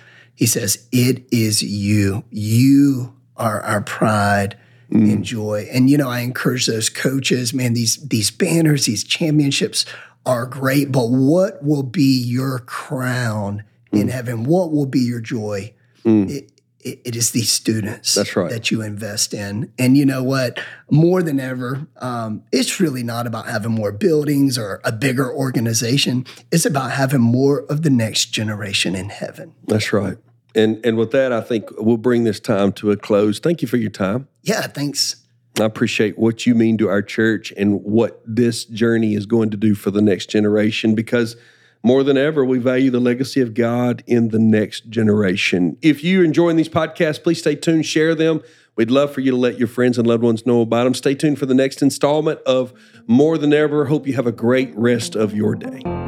He 0.43 0.47
says, 0.47 0.89
It 0.91 1.25
is 1.31 1.63
you. 1.63 2.25
You 2.29 3.15
are 3.37 3.61
our 3.61 3.81
pride 3.81 4.59
mm. 4.91 5.13
and 5.13 5.25
joy. 5.25 5.69
And 5.71 5.89
you 5.89 5.97
know, 5.97 6.09
I 6.09 6.19
encourage 6.23 6.67
those 6.67 6.89
coaches, 6.89 7.55
man, 7.55 7.75
these 7.75 7.99
these 8.09 8.33
banners, 8.33 8.87
these 8.87 9.05
championships 9.05 9.87
are 10.27 10.47
great, 10.47 10.91
but 10.91 11.11
what 11.11 11.63
will 11.63 11.85
be 11.85 12.21
your 12.21 12.59
crown 12.59 13.63
in 13.93 14.09
mm. 14.09 14.11
heaven? 14.11 14.43
What 14.43 14.73
will 14.73 14.87
be 14.87 14.99
your 14.99 15.21
joy? 15.21 15.75
Mm. 16.05 16.29
It, 16.29 16.51
it, 16.81 17.01
it 17.05 17.15
is 17.15 17.31
these 17.31 17.53
students 17.53 18.13
That's 18.17 18.35
right. 18.35 18.51
that 18.51 18.73
you 18.73 18.83
invest 18.83 19.35
in. 19.35 19.73
And 19.79 19.97
you 19.97 20.05
know 20.05 20.25
what? 20.25 20.59
More 20.91 21.23
than 21.23 21.39
ever, 21.39 21.87
um, 21.99 22.43
it's 22.51 22.81
really 22.81 23.05
not 23.05 23.29
about 23.29 23.47
having 23.47 23.71
more 23.71 23.93
buildings 23.93 24.59
or 24.59 24.81
a 24.83 24.91
bigger 24.91 25.33
organization. 25.33 26.27
It's 26.51 26.67
about 26.67 26.91
having 26.91 27.21
more 27.21 27.61
of 27.67 27.83
the 27.83 27.91
next 27.91 28.33
generation 28.33 28.97
in 28.97 29.11
heaven. 29.11 29.55
That's 29.69 29.93
right. 29.93 30.19
And 30.55 30.85
and 30.85 30.97
with 30.97 31.11
that, 31.13 31.33
I 31.33 31.41
think 31.41 31.69
we'll 31.79 31.97
bring 31.97 32.25
this 32.25 32.41
time 32.41 32.73
to 32.73 32.91
a 32.91 32.97
close. 32.97 33.39
Thank 33.39 33.63
you 33.63 33.69
for 33.69 33.77
your 33.77 33.91
time. 33.91 34.29
Yeah, 34.43 34.63
thanks. 34.63 35.17
I 35.61 35.65
appreciate 35.65 36.19
what 36.19 36.47
you 36.47 36.55
mean 36.55 36.79
to 36.79 36.89
our 36.89 37.03
church 37.03 37.53
and 37.57 37.83
what 37.83 38.23
this 38.25 38.65
journey 38.65 39.15
is 39.15 39.27
going 39.27 39.51
to 39.51 39.57
do 39.57 39.75
for 39.75 39.91
the 39.91 40.01
next 40.01 40.31
generation 40.31 40.95
because 40.95 41.37
more 41.85 42.05
than 42.05 42.17
ever, 42.17 42.45
we 42.45 42.59
value 42.59 42.91
the 42.91 43.01
legacy 43.01 43.41
of 43.41 43.55
God 43.55 44.05
in 44.07 44.29
the 44.29 44.39
next 44.39 44.89
generation. 44.89 45.77
If 45.83 46.05
you're 46.05 46.25
enjoying 46.25 46.57
these 46.57 46.69
podcasts, 46.69 47.23
please 47.23 47.41
stay 47.41 47.57
tuned, 47.57 47.87
share 47.87 48.15
them. 48.15 48.41
We'd 48.77 48.91
love 48.91 49.13
for 49.13 49.21
you 49.21 49.33
to 49.33 49.37
let 49.37 49.59
your 49.59 49.69
friends 49.69 49.99
and 49.99 50.07
loved 50.07 50.23
ones 50.23 50.47
know 50.47 50.63
about 50.63 50.85
them. 50.85 50.95
Stay 50.95 51.15
tuned 51.15 51.39
for 51.39 51.47
the 51.47 51.55
next 51.55 51.83
installment 51.83 52.41
of 52.43 52.73
More 53.07 53.37
Than 53.37 53.53
Ever. 53.53 53.87
Hope 53.87 54.07
you 54.07 54.15
have 54.15 54.27
a 54.27 54.33
great 54.33 54.75
rest 54.77 55.17
of 55.17 55.35
your 55.35 55.55
day. 55.55 56.02